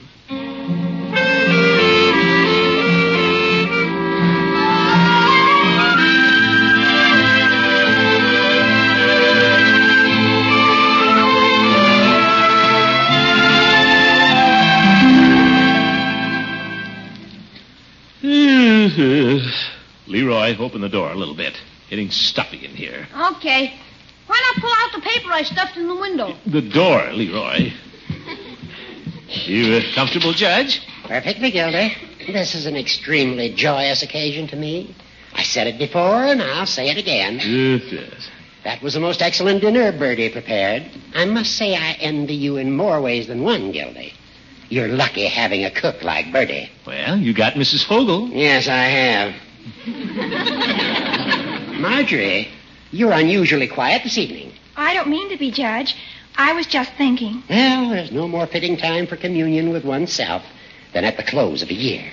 Open 20.60 20.82
the 20.82 20.88
door 20.88 21.10
a 21.10 21.14
little 21.14 21.34
bit. 21.34 21.54
Getting 21.88 22.10
stuffy 22.10 22.64
in 22.64 22.72
here. 22.72 23.08
Okay. 23.36 23.74
Why 24.26 24.52
not 24.54 24.62
pull 24.62 24.70
out 24.70 24.92
the 24.94 25.00
paper 25.00 25.32
I 25.32 25.42
stuffed 25.42 25.76
in 25.76 25.88
the 25.88 25.94
window? 25.94 26.36
The 26.46 26.60
door, 26.60 27.10
Leroy. 27.12 27.72
You 29.26 29.74
uh, 29.74 29.94
comfortable, 29.94 30.32
Judge? 30.32 30.80
Perfectly, 31.04 31.50
Gildy. 31.50 31.94
This 32.26 32.54
is 32.54 32.66
an 32.66 32.76
extremely 32.76 33.54
joyous 33.54 34.02
occasion 34.02 34.46
to 34.48 34.56
me. 34.56 34.94
I 35.32 35.42
said 35.44 35.66
it 35.66 35.78
before, 35.78 36.24
and 36.24 36.42
I'll 36.42 36.66
say 36.66 36.90
it 36.90 36.98
again. 36.98 37.34
Yes, 37.36 37.82
yes. 37.90 38.28
That 38.64 38.82
was 38.82 38.96
a 38.96 39.00
most 39.00 39.22
excellent 39.22 39.62
dinner 39.62 39.92
Birdie 39.92 40.28
prepared. 40.28 40.84
I 41.14 41.24
must 41.24 41.56
say 41.56 41.74
I 41.74 41.92
envy 42.00 42.34
you 42.34 42.56
in 42.56 42.76
more 42.76 43.00
ways 43.00 43.28
than 43.28 43.42
one, 43.42 43.72
Gildy. 43.72 44.12
You're 44.68 44.88
lucky 44.88 45.26
having 45.26 45.64
a 45.64 45.70
cook 45.70 46.02
like 46.02 46.32
Birdie. 46.32 46.70
Well, 46.86 47.16
you 47.16 47.32
got 47.32 47.54
Mrs. 47.54 47.84
Fogel. 47.84 48.28
Yes, 48.28 48.68
I 48.68 48.84
have. 48.84 49.34
Marjorie, 51.80 52.48
you're 52.90 53.12
unusually 53.12 53.68
quiet 53.68 54.02
this 54.02 54.18
evening. 54.18 54.52
I 54.76 54.94
don't 54.94 55.08
mean 55.08 55.28
to 55.30 55.36
be, 55.36 55.50
Judge. 55.50 55.94
I 56.36 56.52
was 56.54 56.66
just 56.66 56.92
thinking. 56.94 57.42
Well, 57.48 57.90
there's 57.90 58.12
no 58.12 58.26
more 58.28 58.46
fitting 58.46 58.76
time 58.76 59.06
for 59.06 59.16
communion 59.16 59.70
with 59.70 59.84
oneself 59.84 60.42
than 60.92 61.04
at 61.04 61.16
the 61.16 61.22
close 61.22 61.62
of 61.62 61.70
a 61.70 61.74
year. 61.74 62.10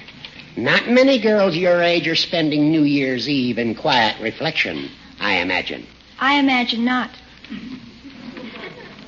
Not 0.56 0.90
many 0.90 1.20
girls 1.20 1.56
your 1.56 1.82
age 1.82 2.08
are 2.08 2.16
spending 2.16 2.72
New 2.72 2.84
Year's 2.84 3.30
Eve 3.30 3.60
in 3.60 3.76
quiet 3.76 4.20
reflection, 4.22 4.90
I 5.20 5.36
imagine. 5.36 5.86
I 6.20 6.40
imagine 6.40 6.84
not. 6.84 7.12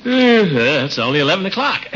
Uh, 0.06 0.86
it's 0.86 0.98
only 0.98 1.18
11 1.20 1.44
o'clock. 1.46 1.86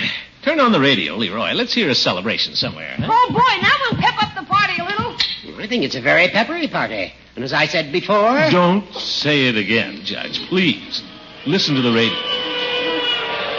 Turn 0.42 0.60
on 0.60 0.72
the 0.72 0.80
radio, 0.80 1.14
Leroy. 1.16 1.52
Let's 1.52 1.72
hear 1.72 1.88
a 1.88 1.94
celebration 1.94 2.54
somewhere. 2.54 2.94
Huh? 2.98 3.08
Oh, 3.10 3.28
boy, 3.30 3.62
now 3.62 3.72
we'll 3.80 4.02
pep 4.02 4.22
up 4.22 4.34
the 4.34 4.44
party 4.44 4.74
a 4.78 4.84
little. 4.84 5.16
I 5.64 5.66
think 5.66 5.82
it's 5.82 5.94
a 5.94 6.00
very 6.04 6.28
peppery 6.28 6.68
party. 6.68 7.10
And 7.36 7.42
as 7.42 7.54
I 7.54 7.64
said 7.64 7.90
before. 7.90 8.36
Don't 8.50 8.84
say 8.92 9.48
it 9.48 9.56
again, 9.56 10.04
Judge. 10.04 10.44
Please. 10.52 11.02
Listen 11.46 11.74
to 11.74 11.80
the 11.80 11.88
radio. 11.88 12.20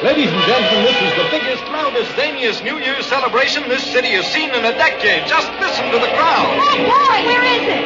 Ladies 0.06 0.30
and 0.30 0.44
gentlemen, 0.46 0.86
this 0.86 1.02
is 1.02 1.14
the 1.18 1.28
biggest, 1.34 1.66
loudest, 1.74 2.12
zaniest 2.14 2.64
New 2.64 2.78
Year's 2.78 3.08
celebration 3.08 3.68
this 3.68 3.82
city 3.82 4.10
has 4.10 4.28
seen 4.30 4.54
in 4.54 4.64
a 4.66 4.74
decade. 4.78 5.26
Just 5.26 5.50
listen 5.58 5.90
to 5.90 5.98
the 5.98 6.14
crowd. 6.14 6.46
Oh, 6.62 6.78
boy, 6.86 7.26
where 7.26 7.42
is 7.42 7.66
it? 7.74 7.84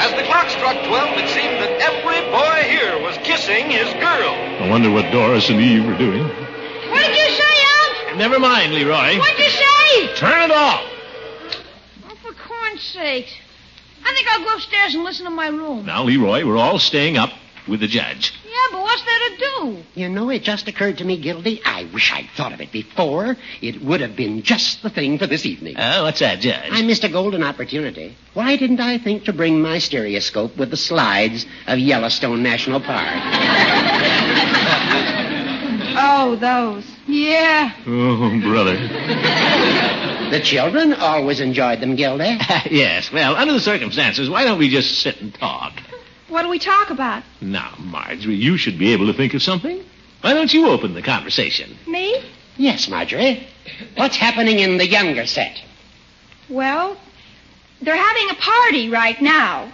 As 0.00 0.16
the 0.16 0.24
clock 0.24 0.48
struck 0.48 0.80
12, 0.88 1.20
it 1.20 1.28
seemed 1.28 1.60
that 1.60 1.76
every 1.84 2.24
boy 2.32 2.64
here 2.72 2.96
was 3.04 3.20
kissing 3.20 3.68
his 3.68 3.92
girl. 4.00 4.32
I 4.64 4.70
wonder 4.70 4.90
what 4.90 5.12
Doris 5.12 5.50
and 5.50 5.60
Eve 5.60 5.84
were 5.84 5.98
doing. 5.98 6.24
What 6.24 7.04
did 7.04 7.12
you 7.12 7.36
say, 7.36 7.54
Unc? 7.84 8.16
Never 8.16 8.38
mind, 8.38 8.72
Leroy. 8.72 9.18
What'd 9.18 9.38
you 9.38 9.50
say? 9.52 10.14
Turn 10.16 10.48
it 10.48 10.56
off. 10.56 10.88
Oh, 12.08 12.16
for 12.24 12.32
corn's 12.32 12.80
sake. 12.80 13.28
I 14.04 14.14
think 14.14 14.28
I'll 14.32 14.44
go 14.44 14.54
upstairs 14.54 14.94
and 14.94 15.04
listen 15.04 15.24
to 15.24 15.30
my 15.30 15.48
room. 15.48 15.86
Now, 15.86 16.04
Leroy, 16.04 16.44
we're 16.46 16.56
all 16.56 16.78
staying 16.78 17.16
up 17.16 17.30
with 17.68 17.80
the 17.80 17.86
judge. 17.86 18.32
Yeah, 18.46 18.52
but 18.72 18.80
what's 18.80 19.02
there 19.04 19.18
to 19.18 19.36
do? 19.36 19.76
You 19.94 20.08
know, 20.08 20.30
it 20.30 20.42
just 20.42 20.68
occurred 20.68 20.98
to 20.98 21.04
me, 21.04 21.18
Gildy. 21.20 21.60
I 21.64 21.84
wish 21.92 22.10
I'd 22.12 22.28
thought 22.36 22.52
of 22.52 22.60
it 22.62 22.72
before. 22.72 23.36
It 23.60 23.82
would 23.82 24.00
have 24.00 24.16
been 24.16 24.42
just 24.42 24.82
the 24.82 24.88
thing 24.90 25.18
for 25.18 25.26
this 25.26 25.44
evening. 25.44 25.76
Oh, 25.78 26.04
what's 26.04 26.20
that, 26.20 26.40
Judge? 26.40 26.70
I 26.72 26.80
missed 26.82 27.04
a 27.04 27.08
golden 27.10 27.42
opportunity. 27.42 28.16
Why 28.34 28.56
didn't 28.56 28.80
I 28.80 28.96
think 28.98 29.24
to 29.24 29.32
bring 29.34 29.60
my 29.60 29.78
stereoscope 29.78 30.56
with 30.56 30.70
the 30.70 30.76
slides 30.78 31.44
of 31.66 31.78
Yellowstone 31.78 32.42
National 32.42 32.80
Park? 32.80 33.08
Oh, 36.00 36.36
those. 36.36 36.84
Yeah. 37.08 37.72
Oh, 37.84 38.40
brother. 38.40 38.76
the 40.30 40.40
children 40.40 40.92
always 40.94 41.40
enjoyed 41.40 41.80
them, 41.80 41.96
Gildy. 41.96 42.36
yes, 42.70 43.10
well, 43.12 43.36
under 43.36 43.52
the 43.52 43.60
circumstances, 43.60 44.28
why 44.30 44.44
don't 44.44 44.58
we 44.58 44.68
just 44.68 45.00
sit 45.00 45.20
and 45.20 45.34
talk? 45.34 45.72
What 46.28 46.42
do 46.42 46.48
we 46.48 46.58
talk 46.58 46.90
about? 46.90 47.22
Now, 47.40 47.74
Marjorie, 47.78 48.34
you 48.34 48.56
should 48.56 48.78
be 48.78 48.92
able 48.92 49.06
to 49.06 49.12
think 49.14 49.34
of 49.34 49.42
something. 49.42 49.82
Why 50.20 50.34
don't 50.34 50.52
you 50.52 50.68
open 50.68 50.94
the 50.94 51.02
conversation? 51.02 51.76
Me? 51.86 52.22
Yes, 52.56 52.88
Marjorie. 52.88 53.46
What's 53.96 54.16
happening 54.16 54.58
in 54.58 54.76
the 54.76 54.86
younger 54.86 55.26
set? 55.26 55.62
Well, 56.48 56.98
they're 57.80 57.96
having 57.96 58.30
a 58.30 58.34
party 58.34 58.88
right 58.90 59.20
now. 59.22 59.72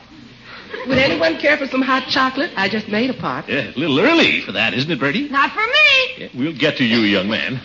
Would 0.86 0.98
anyone 0.98 1.38
care 1.38 1.56
for 1.56 1.66
some 1.66 1.82
hot 1.82 2.08
chocolate? 2.08 2.50
I 2.56 2.68
just 2.68 2.88
made 2.88 3.08
a 3.08 3.14
pot. 3.14 3.48
Yeah, 3.48 3.70
a 3.74 3.78
little 3.78 3.98
early 4.00 4.40
for 4.42 4.52
that, 4.52 4.74
isn't 4.74 4.90
it, 4.90 4.98
Birdie? 5.00 5.28
Not 5.28 5.50
for 5.52 5.64
me. 5.64 6.14
Yeah, 6.18 6.28
we'll 6.34 6.56
get 6.56 6.76
to 6.78 6.84
you, 6.84 6.98
young 7.00 7.28
man. 7.28 7.60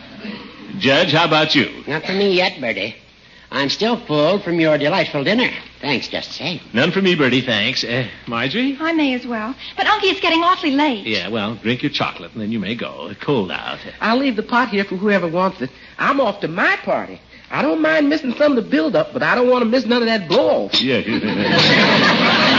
Judge, 0.78 1.12
how 1.12 1.26
about 1.26 1.56
you? 1.56 1.84
Not 1.88 2.06
for 2.06 2.14
me 2.14 2.34
yet, 2.36 2.60
Birdie. 2.62 2.96
I'm 3.52 3.70
still 3.70 3.98
full 4.06 4.40
from 4.40 4.60
your 4.60 4.78
delightful 4.78 5.24
dinner. 5.24 5.50
Thanks, 5.82 6.08
just 6.08 6.30
the 6.30 6.34
same. 6.36 6.60
None 6.72 6.92
for 6.92 7.02
me, 7.02 7.16
Birdie, 7.16 7.42
thanks. 7.42 7.84
Uh, 7.84 8.08
Marjorie? 8.28 8.78
I 8.80 8.94
may 8.94 9.16
as 9.16 9.26
well. 9.26 9.56
But, 9.76 9.88
Unky, 9.88 10.12
it's 10.12 10.20
getting 10.20 10.44
awfully 10.44 10.72
late. 10.72 11.08
Yeah, 11.08 11.30
well, 11.30 11.56
drink 11.56 11.82
your 11.82 11.92
chocolate, 11.92 12.32
and 12.34 12.42
then 12.42 12.52
you 12.52 12.60
may 12.60 12.76
go. 12.76 13.08
It's 13.10 13.20
cold 13.24 13.52
out. 13.52 13.80
I'll 14.00 14.18
leave 14.18 14.36
the 14.36 14.44
pot 14.44 14.70
here 14.70 14.84
for 14.84 14.98
whoever 14.98 15.28
wants 15.28 15.62
it. 15.62 15.72
I'm 15.98 16.20
off 16.22 16.42
to 16.42 16.48
my 16.48 16.76
party. 16.84 17.20
I 17.50 17.64
don't 17.64 17.82
mind 17.82 18.10
missing 18.10 18.34
some 18.36 18.56
of 18.56 18.64
the 18.64 18.70
build-up, 18.70 19.14
but 19.14 19.24
I 19.24 19.34
don't 19.34 19.50
want 19.50 19.64
to 19.64 19.70
miss 19.70 19.86
none 19.86 20.04
of 20.04 20.08
that 20.08 20.28
blow-off. 20.28 20.80
Yeah. 20.80 21.00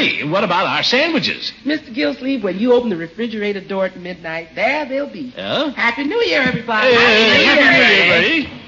but, 0.00 0.10
Birdie, 0.16 0.24
what 0.28 0.44
about 0.44 0.66
our 0.66 0.82
sandwiches? 0.82 1.52
Mr. 1.64 1.94
Gillsleeve, 1.94 2.42
when 2.42 2.58
you 2.58 2.72
open 2.72 2.90
the 2.90 2.96
refrigerator 2.96 3.60
door 3.60 3.86
at 3.86 3.96
midnight, 3.96 4.48
there 4.54 4.86
they'll 4.86 5.12
be. 5.12 5.32
Oh? 5.36 5.70
Happy 5.70 6.04
New 6.04 6.20
Year, 6.22 6.42
everybody. 6.42 6.92
Hey, 6.94 7.44
Happy 7.44 7.64
New 7.64 7.94
Year, 7.94 8.46
Birdie. 8.46 8.60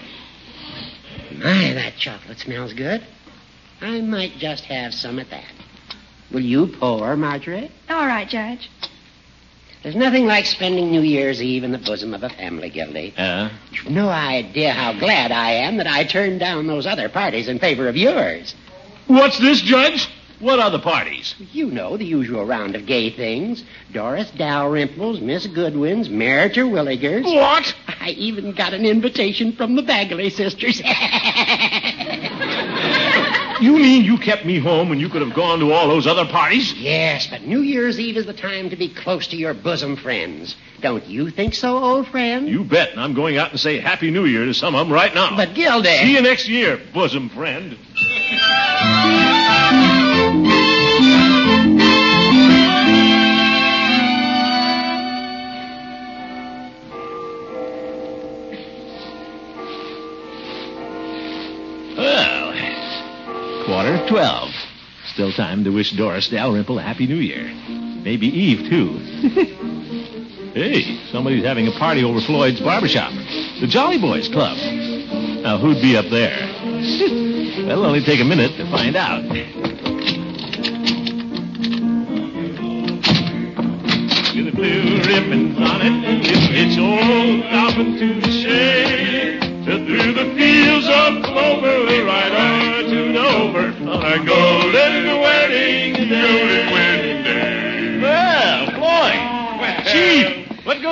My, 1.43 1.75
that 1.75 1.97
chocolate 1.97 2.39
smells 2.39 2.73
good. 2.73 3.05
I 3.81 4.01
might 4.01 4.33
just 4.37 4.65
have 4.67 4.95
some 4.95 5.19
of 5.19 5.29
that. 5.31 5.51
Will 6.31 6.41
you 6.41 6.69
pour, 6.69 7.17
Marjorie? 7.17 7.71
All 7.91 8.07
right, 8.07 8.29
Judge. 8.29 8.71
There's 9.83 9.97
nothing 9.97 10.27
like 10.27 10.47
spending 10.47 10.93
New 10.93 11.01
Year's 11.01 11.43
Eve 11.43 11.65
in 11.65 11.73
the 11.73 11.79
bosom 11.79 12.15
of 12.15 12.23
a 12.23 12.29
family, 12.29 12.71
Gildy. 12.71 13.13
Uh? 13.19 13.51
You've 13.73 13.91
no 13.91 14.09
idea 14.09 14.73
how 14.73 14.93
glad 14.97 15.33
I 15.33 15.51
am 15.53 15.79
that 15.79 15.89
I 15.89 16.05
turned 16.05 16.39
down 16.39 16.69
those 16.69 16.87
other 16.87 17.09
parties 17.09 17.49
in 17.49 17.59
favor 17.59 17.89
of 17.89 17.97
yours. 17.97 18.55
What's 19.09 19.39
this, 19.41 19.61
Judge? 19.61 20.09
What 20.43 20.59
other 20.59 20.81
parties? 20.81 21.37
You 21.53 21.71
know 21.71 21.97
the 21.97 22.05
usual 22.05 22.45
round 22.45 22.75
of 22.75 22.85
gay 22.85 23.11
things. 23.11 23.63
Doris 23.93 24.29
Dalrymple's, 24.33 25.21
Miss 25.21 25.47
Goodwin's, 25.47 26.09
Mary 26.09 26.51
Terwilliger's. 26.51 27.25
What? 27.25 27.73
I 27.87 28.09
even 28.11 28.51
got 28.53 28.75
an 28.75 28.85
invitation 28.85 29.53
from 29.53 29.77
the 29.77 29.83
Bagley 29.83 30.31
sisters. 30.31 30.83
You 33.63 33.77
mean 33.79 34.05
you 34.05 34.19
kept 34.19 34.45
me 34.45 34.59
home 34.59 34.89
when 34.89 34.99
you 34.99 35.09
could 35.09 35.23
have 35.23 35.35
gone 35.35 35.61
to 35.61 35.71
all 35.71 35.87
those 35.87 36.09
other 36.09 36.25
parties? 36.25 36.73
yes, 36.73 37.29
but 37.29 37.43
New 37.43 37.61
Year's 37.61 38.01
Eve 38.01 38.17
is 38.17 38.27
the 38.27 38.33
time 38.33 38.71
to 38.71 38.77
be 38.77 38.89
close 38.89 39.29
to 39.29 39.37
your 39.37 39.55
bosom 39.55 39.97
friends. 39.97 40.57
Don't 40.81 41.07
you 41.07 41.31
think 41.31 41.55
so, 41.55 41.79
old 41.79 42.09
friend? 42.09 42.49
You 42.49 42.65
bet, 42.65 42.91
and 42.91 43.01
I'm 43.01 43.15
going 43.15 43.37
out 43.39 43.53
and 43.53 43.61
say 43.61 43.79
Happy 43.79 44.11
New 44.11 44.25
Year 44.25 44.47
to 44.47 44.55
some 44.55 44.75
of 44.75 44.85
them 44.89 44.93
right 44.93 45.15
now. 45.15 45.37
But 45.37 45.55
Gildy. 45.55 45.97
See 45.99 46.13
you 46.13 46.23
next 46.23 46.49
year, 46.49 46.81
bosom 46.93 47.29
friend. 47.29 47.79
Still 65.13 65.33
time 65.33 65.65
to 65.65 65.71
wish 65.71 65.93
Doris 65.93 66.31
Dalrymple 66.31 66.79
a 66.79 66.83
happy 66.83 67.07
new 67.07 67.17
year. 67.17 67.45
Maybe 68.03 68.29
Eve, 68.29 68.67
too. 68.71 68.97
hey, 70.55 71.07
somebody's 71.13 71.45
having 71.45 71.69
a 71.69 71.73
party 71.73 72.03
over 72.03 72.19
Floyd's 72.23 72.61
barbershop. 72.61 73.13
The 73.61 73.67
Jolly 73.69 73.99
Boys 73.99 74.29
Club. 74.29 74.57
Now, 75.43 75.59
who'd 75.59 75.83
be 75.83 75.99
up 75.99 76.07
there? 76.07 76.39
well, 76.65 77.73
it'll 77.73 77.85
only 77.85 78.03
take 78.03 78.21
a 78.21 78.25
minute 78.25 78.57
to 78.57 78.65
find 78.71 78.97
out. 78.97 79.23
With 84.35 84.47
the 84.47 84.53
blue 84.53 84.97
ribbons 84.97 85.59
on 85.59 85.83
it, 85.83 86.23
it's 86.57 86.79
all 86.79 87.43
out 87.53 87.79
into 87.79 88.19
the 88.19 88.31
shade. 88.31 89.43
Through 89.65 90.15
the 90.15 90.35
fields 90.37 90.89
of 90.89 91.23
clover, 91.23 91.85
ride 92.07 92.33
on 92.33 92.85
to 92.91 93.13
Dover 93.13 93.69
on 93.91 94.05
our 94.05 94.25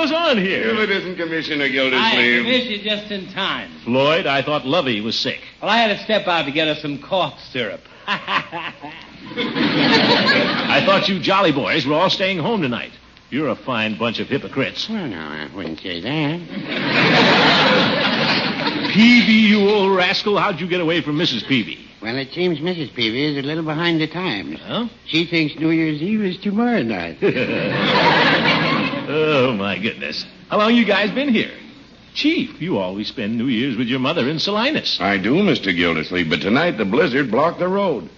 goes 0.01 0.11
on 0.11 0.37
here? 0.37 0.69
If 0.69 0.79
it 0.79 0.89
isn't 0.89 1.15
Commissioner 1.15 1.69
Gildersleeve. 1.69 2.01
I 2.01 2.15
Gildersleeve. 2.15 2.45
missed 2.45 2.69
you 2.69 2.79
just 2.89 3.11
in 3.11 3.27
time. 3.31 3.69
Floyd, 3.83 4.25
I 4.25 4.41
thought 4.41 4.65
Lovey 4.65 4.99
was 5.01 5.17
sick. 5.17 5.39
Well, 5.61 5.69
I 5.69 5.77
had 5.77 5.95
to 5.95 6.03
step 6.03 6.27
out 6.27 6.45
to 6.45 6.51
get 6.51 6.67
us 6.67 6.81
some 6.81 6.99
cough 6.99 7.39
syrup. 7.51 7.81
I 8.07 8.73
thought 10.85 11.07
you 11.07 11.19
jolly 11.19 11.51
boys 11.51 11.85
were 11.85 11.93
all 11.93 12.09
staying 12.09 12.39
home 12.39 12.61
tonight. 12.61 12.91
You're 13.29 13.49
a 13.49 13.55
fine 13.55 13.97
bunch 13.97 14.19
of 14.19 14.27
hypocrites. 14.27 14.89
Well, 14.89 15.07
no, 15.07 15.19
I 15.19 15.47
wouldn't 15.55 15.79
say 15.79 16.01
that. 16.01 16.39
Peavy, 18.93 19.33
you 19.33 19.69
old 19.69 19.95
rascal, 19.95 20.37
how'd 20.37 20.59
you 20.59 20.67
get 20.67 20.81
away 20.81 21.01
from 21.01 21.15
Mrs. 21.17 21.47
Peavy? 21.47 21.87
Well, 22.01 22.17
it 22.17 22.31
seems 22.33 22.59
Mrs. 22.59 22.93
Peavy 22.93 23.23
is 23.23 23.37
a 23.37 23.47
little 23.47 23.63
behind 23.63 24.01
the 24.01 24.07
times. 24.07 24.59
Huh? 24.59 24.87
She 25.05 25.25
thinks 25.25 25.55
New 25.55 25.69
Year's 25.69 26.01
Eve 26.01 26.23
is 26.23 26.37
tomorrow 26.39 26.81
night. 26.81 27.19
oh, 29.11 29.53
my 29.53 29.77
goodness. 29.77 30.25
How 30.49 30.57
long 30.57 30.75
you 30.75 30.85
guys 30.85 31.11
been 31.11 31.29
here? 31.29 31.51
Chief, 32.13 32.61
you 32.61 32.77
always 32.77 33.07
spend 33.07 33.37
New 33.37 33.47
Year's 33.47 33.77
with 33.77 33.87
your 33.87 33.99
mother 33.99 34.27
in 34.27 34.37
Salinas. 34.39 34.99
I 34.99 35.17
do, 35.17 35.35
Mr. 35.35 35.75
Gildersleeve, 35.75 36.29
but 36.29 36.41
tonight 36.41 36.71
the 36.71 36.85
blizzard 36.85 37.31
blocked 37.31 37.59
the 37.59 37.67
road. 37.69 38.09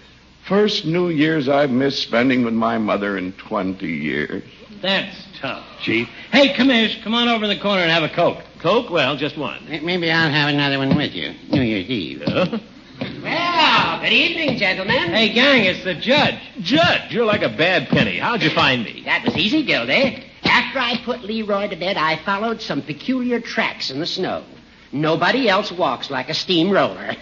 First 0.47 0.86
New 0.86 1.10
Year's 1.10 1.47
I've 1.47 1.69
missed 1.69 2.01
spending 2.03 2.43
with 2.43 2.53
my 2.53 2.77
mother 2.77 3.17
in 3.17 3.34
20 3.34 3.86
years. 3.88 4.43
That's 4.82 5.15
tough, 5.39 5.65
Chief. 5.82 6.10
Hey, 6.32 6.53
Commish, 6.53 7.01
come 7.03 7.13
on 7.13 7.29
over 7.29 7.45
in 7.45 7.49
the 7.49 7.62
corner 7.62 7.84
and 7.84 7.91
have 7.91 8.03
a 8.03 8.10
Coke. 8.10 8.43
Coke? 8.60 8.89
Well, 8.89 9.15
just 9.15 9.38
one. 9.38 9.63
Maybe 9.69 10.12
I'll 10.12 10.29
have 10.29 10.49
another 10.49 10.79
one 10.79 10.95
with 10.97 11.13
you. 11.13 11.34
New 11.49 11.62
Year's 11.62 11.89
Eve. 11.89 12.23
Huh? 12.25 12.58
Well, 13.21 14.01
good 14.01 14.12
evening, 14.12 14.58
gentlemen. 14.58 15.12
Hey, 15.12 15.32
gang, 15.34 15.65
it's 15.65 15.84
the 15.84 15.93
judge. 15.93 16.36
Judge, 16.62 17.12
you're 17.12 17.25
like 17.25 17.41
a 17.41 17.49
bad 17.49 17.88
penny. 17.89 18.17
How'd 18.17 18.41
you 18.41 18.49
find 18.49 18.84
me? 18.84 19.03
That 19.06 19.23
was 19.23 19.38
easy, 19.38 19.63
Gildy. 19.63 20.23
After 20.54 20.78
I 20.78 21.02
put 21.04 21.24
Leroy 21.24 21.68
to 21.70 21.76
bed, 21.76 21.98
I 21.98 22.16
followed 22.16 22.62
some 22.62 22.84
peculiar 22.84 23.39
tracks 23.39 23.89
in 23.89 24.00
the 24.00 24.06
snow. 24.06 24.44
Nobody 24.92 25.50
else 25.50 25.72
walks 25.72 26.12
like 26.12 26.30
a 26.30 26.36
steamroller. 26.36 26.94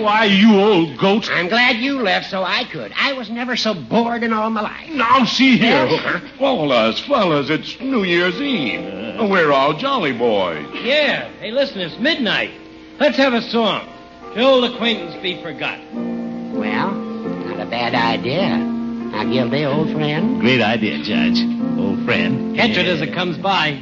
Why, 0.00 0.24
you 0.24 0.58
old 0.58 0.96
goat. 0.96 1.28
I'm 1.30 1.48
glad 1.48 1.76
you 1.76 2.00
left 2.00 2.30
so 2.30 2.42
I 2.42 2.64
could. 2.64 2.94
I 2.96 3.12
was 3.12 3.28
never 3.28 3.56
so 3.56 3.74
bored 3.74 4.22
in 4.22 4.32
all 4.32 4.48
my 4.48 4.62
life. 4.62 4.88
Now, 4.88 5.26
see 5.26 5.58
here, 5.58 5.86
Hooker. 5.86 6.26
Fellas, 6.38 6.98
fellas, 7.00 7.50
it's 7.50 7.78
New 7.78 8.04
Year's 8.04 8.40
Eve. 8.40 8.80
We're 9.28 9.52
all 9.52 9.74
jolly 9.74 10.14
boys. 10.14 10.66
Yeah. 10.82 11.28
Hey, 11.40 11.50
listen, 11.50 11.82
it's 11.82 11.98
midnight. 11.98 12.52
Let's 12.98 13.18
have 13.18 13.34
a 13.34 13.42
song. 13.42 13.86
The 14.34 14.40
old 14.40 14.64
acquaintance 14.64 15.14
be 15.22 15.42
forgot. 15.42 15.78
Well, 15.92 16.92
not 16.92 17.60
a 17.60 17.66
bad 17.66 17.94
idea. 17.94 18.71
Now, 19.12 19.24
Gildy, 19.24 19.64
old 19.66 19.92
friend. 19.92 20.40
Great 20.40 20.62
idea, 20.62 20.96
Judge. 21.04 21.38
Old 21.78 22.02
friend. 22.06 22.56
Catch 22.56 22.78
it 22.78 22.86
as 22.86 23.02
it 23.02 23.12
comes 23.12 23.36
by. 23.36 23.80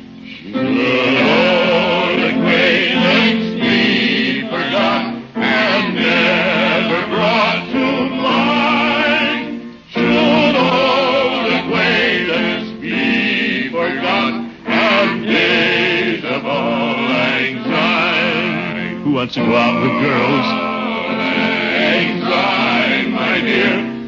Old 0.49 0.65
acquaintance 2.21 3.61
be 3.61 4.43
forgot 4.49 5.15
and 5.37 5.95
never 5.95 7.07
brought 7.15 7.65
to 7.71 8.11
mind. 8.11 9.79
Should 9.91 10.57
old 10.57 11.47
acquaintance 11.61 12.81
be 12.81 13.69
forgot 13.71 14.33
and 14.67 15.27
days 15.27 16.25
of 16.25 16.45
all 16.45 16.97
anxiety. 17.09 18.97
Who 19.05 19.13
wants 19.13 19.35
to 19.35 19.41
go 19.47 19.57
out 19.57 19.81
with 19.81 19.93
girls? 20.03 20.47
Anxiety, 21.95 23.11
my 23.11 23.41
dear, 23.41 24.07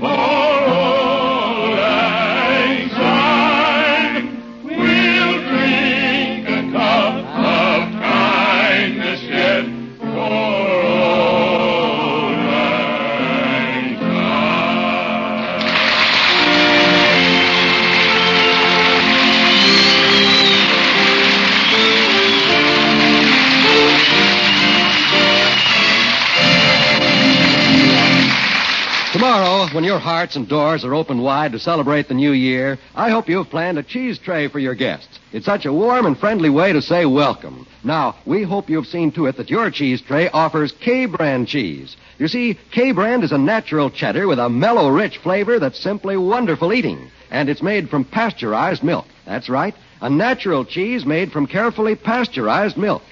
hearts 30.02 30.36
and 30.36 30.48
doors 30.48 30.84
are 30.84 30.94
open 30.94 31.22
wide 31.22 31.52
to 31.52 31.58
celebrate 31.58 32.08
the 32.08 32.14
new 32.14 32.32
year, 32.32 32.78
I 32.94 33.10
hope 33.10 33.28
you've 33.28 33.48
planned 33.48 33.78
a 33.78 33.82
cheese 33.82 34.18
tray 34.18 34.48
for 34.48 34.58
your 34.58 34.74
guests. 34.74 35.18
It's 35.32 35.46
such 35.46 35.64
a 35.64 35.72
warm 35.72 36.04
and 36.04 36.18
friendly 36.18 36.50
way 36.50 36.72
to 36.72 36.82
say 36.82 37.06
welcome. 37.06 37.66
Now, 37.82 38.16
we 38.26 38.42
hope 38.42 38.68
you've 38.68 38.86
seen 38.86 39.12
to 39.12 39.26
it 39.26 39.36
that 39.36 39.48
your 39.48 39.70
cheese 39.70 40.02
tray 40.02 40.28
offers 40.28 40.72
K-brand 40.72 41.48
cheese. 41.48 41.96
You 42.18 42.28
see, 42.28 42.58
K-brand 42.72 43.24
is 43.24 43.32
a 43.32 43.38
natural 43.38 43.88
cheddar 43.88 44.28
with 44.28 44.38
a 44.38 44.50
mellow, 44.50 44.90
rich 44.90 45.18
flavor 45.18 45.58
that's 45.58 45.78
simply 45.78 46.16
wonderful 46.16 46.72
eating. 46.72 47.10
And 47.30 47.48
it's 47.48 47.62
made 47.62 47.88
from 47.88 48.04
pasteurized 48.04 48.82
milk. 48.82 49.06
That's 49.24 49.48
right, 49.48 49.74
a 50.00 50.10
natural 50.10 50.64
cheese 50.64 51.06
made 51.06 51.32
from 51.32 51.46
carefully 51.46 51.94
pasteurized 51.94 52.76
milk. 52.76 53.02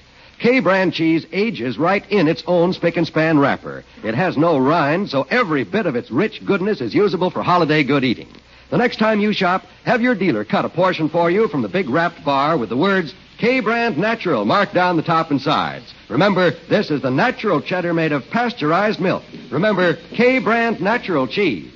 K-brand 0.40 0.94
cheese 0.94 1.26
ages 1.32 1.76
right 1.76 2.02
in 2.10 2.26
its 2.26 2.42
own 2.46 2.72
spick 2.72 2.96
and 2.96 3.06
span 3.06 3.38
wrapper. 3.38 3.84
It 4.02 4.14
has 4.14 4.38
no 4.38 4.56
rind, 4.56 5.10
so 5.10 5.26
every 5.28 5.64
bit 5.64 5.84
of 5.84 5.96
its 5.96 6.10
rich 6.10 6.44
goodness 6.46 6.80
is 6.80 6.94
usable 6.94 7.28
for 7.28 7.42
holiday 7.42 7.84
good 7.84 8.04
eating. 8.04 8.28
The 8.70 8.78
next 8.78 8.98
time 8.98 9.20
you 9.20 9.34
shop, 9.34 9.64
have 9.84 10.00
your 10.00 10.14
dealer 10.14 10.44
cut 10.44 10.64
a 10.64 10.70
portion 10.70 11.10
for 11.10 11.30
you 11.30 11.48
from 11.48 11.60
the 11.60 11.68
big 11.68 11.90
wrapped 11.90 12.24
bar 12.24 12.56
with 12.56 12.70
the 12.70 12.76
words 12.76 13.14
K-brand 13.36 13.98
natural 13.98 14.46
marked 14.46 14.74
down 14.74 14.96
the 14.96 15.02
top 15.02 15.30
and 15.30 15.40
sides. 15.40 15.92
Remember, 16.08 16.52
this 16.68 16.90
is 16.90 17.02
the 17.02 17.10
natural 17.10 17.60
cheddar 17.60 17.92
made 17.92 18.12
of 18.12 18.28
pasteurized 18.30 19.00
milk. 19.00 19.22
Remember, 19.50 19.96
K-brand 20.14 20.80
natural 20.80 21.26
cheese. 21.26 21.72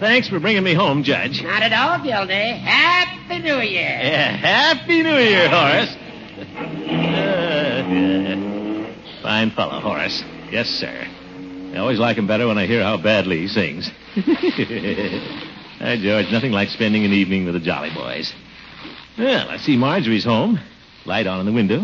Thanks 0.00 0.28
for 0.28 0.38
bringing 0.40 0.62
me 0.64 0.74
home, 0.74 1.02
Judge. 1.02 1.42
Not 1.42 1.62
at 1.62 1.72
all, 1.72 1.98
Gildy. 2.04 2.58
Happy 2.58 3.38
New 3.40 3.58
Year. 3.58 3.82
Yeah, 4.02 4.36
Happy 4.36 5.02
New 5.02 5.16
Year, 5.16 5.48
Horace. 5.48 5.94
Uh, 6.38 7.84
yeah. 7.90 9.22
Fine 9.22 9.50
fellow, 9.52 9.80
Horace. 9.80 10.22
Yes, 10.50 10.68
sir. 10.68 11.06
I 11.74 11.76
always 11.78 11.98
like 11.98 12.16
him 12.16 12.26
better 12.26 12.46
when 12.46 12.58
I 12.58 12.66
hear 12.66 12.82
how 12.82 12.96
badly 12.96 13.40
he 13.40 13.48
sings. 13.48 13.90
Hi, 14.14 15.96
George. 16.00 16.30
Nothing 16.32 16.52
like 16.52 16.68
spending 16.70 17.04
an 17.04 17.12
evening 17.12 17.44
with 17.44 17.54
the 17.54 17.60
Jolly 17.60 17.90
Boys. 17.94 18.32
Well, 19.18 19.48
I 19.48 19.58
see 19.58 19.76
Marjorie's 19.76 20.24
home. 20.24 20.58
Light 21.04 21.26
on 21.26 21.40
in 21.40 21.46
the 21.46 21.52
window. 21.52 21.82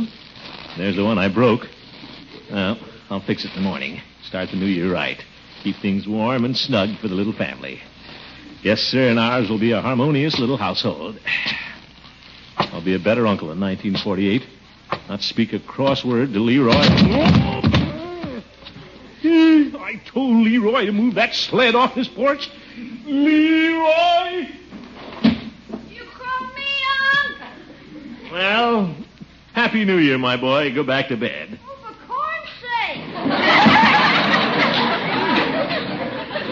There's 0.76 0.96
the 0.96 1.04
one 1.04 1.18
I 1.18 1.28
broke. 1.28 1.66
Well, 2.50 2.78
I'll 3.10 3.20
fix 3.20 3.44
it 3.44 3.50
in 3.54 3.62
the 3.62 3.68
morning. 3.68 4.00
Start 4.26 4.50
the 4.50 4.56
new 4.56 4.66
year 4.66 4.92
right. 4.92 5.22
Keep 5.62 5.76
things 5.76 6.06
warm 6.08 6.44
and 6.44 6.56
snug 6.56 6.98
for 7.00 7.08
the 7.08 7.14
little 7.14 7.32
family. 7.32 7.80
Yes, 8.64 8.80
sir, 8.80 9.10
and 9.10 9.18
ours 9.18 9.50
will 9.50 9.58
be 9.58 9.72
a 9.72 9.82
harmonious 9.82 10.38
little 10.38 10.56
household. 10.56 11.20
I'll 12.56 12.80
be 12.80 12.94
a 12.94 12.98
better 12.98 13.26
uncle 13.26 13.52
in 13.52 13.60
1948. 13.60 14.42
Not 15.06 15.20
speak 15.20 15.52
a 15.52 15.58
cross 15.60 16.02
word 16.02 16.32
to 16.32 16.38
Leroy. 16.40 16.72
I 19.22 20.00
told 20.06 20.44
Leroy 20.44 20.86
to 20.86 20.92
move 20.92 21.16
that 21.16 21.34
sled 21.34 21.74
off 21.74 21.92
his 21.92 22.08
porch. 22.08 22.50
Leroy! 23.04 24.48
You 25.90 26.04
call 26.14 26.46
me 26.54 26.72
uncle? 27.28 28.32
Well, 28.32 28.96
Happy 29.52 29.84
New 29.84 29.98
Year, 29.98 30.16
my 30.16 30.38
boy. 30.38 30.74
Go 30.74 30.84
back 30.84 31.08
to 31.08 31.18
bed. 31.18 31.60
For 31.82 31.92
corn's 32.08 32.48
sake. 32.62 33.04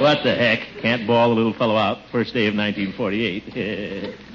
What 0.02 0.24
the 0.24 0.34
heck? 0.34 0.82
Can't 0.82 1.06
ball 1.06 1.30
a 1.30 1.34
little 1.34 1.52
fellow 1.52 1.76
out 1.76 1.98
first 2.10 2.34
day 2.34 2.48
of 2.48 2.56
1948. 2.56 4.16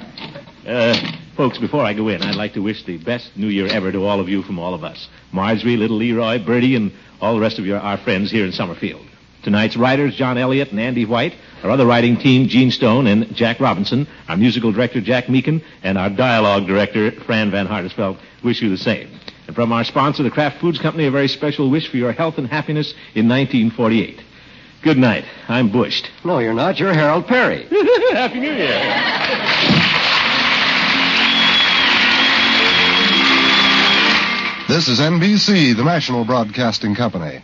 Uh, 0.68 0.94
folks, 1.38 1.58
before 1.58 1.82
I 1.82 1.94
go 1.94 2.10
in, 2.10 2.22
I'd 2.22 2.36
like 2.36 2.54
to 2.56 2.60
wish 2.60 2.84
the 2.84 2.98
best 2.98 3.38
New 3.38 3.48
Year 3.48 3.68
ever 3.68 3.90
to 3.90 4.06
all 4.06 4.20
of 4.20 4.28
you 4.28 4.44
from 4.44 4.60
all 4.60 4.74
of 4.74 4.84
us. 4.84 5.08
Marjorie, 5.32 5.78
little 5.78 5.96
Leroy, 5.96 6.44
Birdie, 6.44 6.76
and 6.76 6.92
all 7.22 7.36
the 7.36 7.40
rest 7.40 7.58
of 7.58 7.66
your, 7.66 7.80
our 7.80 7.98
friends 7.98 8.30
here 8.32 8.46
in 8.46 8.52
Summerfield. 8.52 9.06
Tonight's 9.44 9.78
writers, 9.78 10.14
John 10.16 10.38
Elliott 10.38 10.72
and 10.72 10.80
Andy 10.82 11.06
White, 11.06 11.36
our 11.64 11.70
other 11.70 11.86
writing 11.86 12.18
team, 12.18 12.50
Gene 12.50 12.72
Stone 12.72 13.08
and 13.08 13.34
Jack 13.34 13.62
Robinson, 13.62 14.10
our 14.28 14.36
musical 14.36 14.74
director, 14.74 15.00
Jack 15.00 15.28
Meekin, 15.28 15.64
and 15.84 15.98
our 15.98 16.10
dialogue 16.10 16.68
director, 16.68 17.12
Fran 17.12 17.50
Van 17.50 17.66
Hartesveldt, 17.66 18.20
wish 18.44 18.62
you 18.62 18.70
the 18.70 18.78
same. 18.78 19.18
And 19.48 19.56
from 19.56 19.72
our 19.72 19.86
sponsor, 19.86 20.24
the 20.24 20.32
Kraft 20.32 20.60
Foods 20.60 20.80
Company, 20.80 21.06
a 21.06 21.12
very 21.12 21.30
special 21.30 21.70
wish 21.70 21.90
for 21.90 21.96
your 21.96 22.12
health 22.12 22.38
and 22.38 22.48
happiness 22.48 22.94
in 23.16 23.30
1948. 23.30 24.20
Good 24.88 24.98
night. 24.98 25.26
I'm 25.50 25.70
bushed. 25.70 26.10
No, 26.24 26.40
you're 26.40 26.54
not. 26.54 26.80
You're 26.80 26.94
Harold 26.94 27.28
Peary. 27.28 27.64
Happy 28.14 28.40
New 28.40 28.54
Year. 28.54 28.80
This 34.70 34.88
is 34.88 35.02
NBC, 35.02 35.76
the 35.76 35.84
national 35.84 36.24
broadcasting 36.24 36.96
company. 36.96 37.44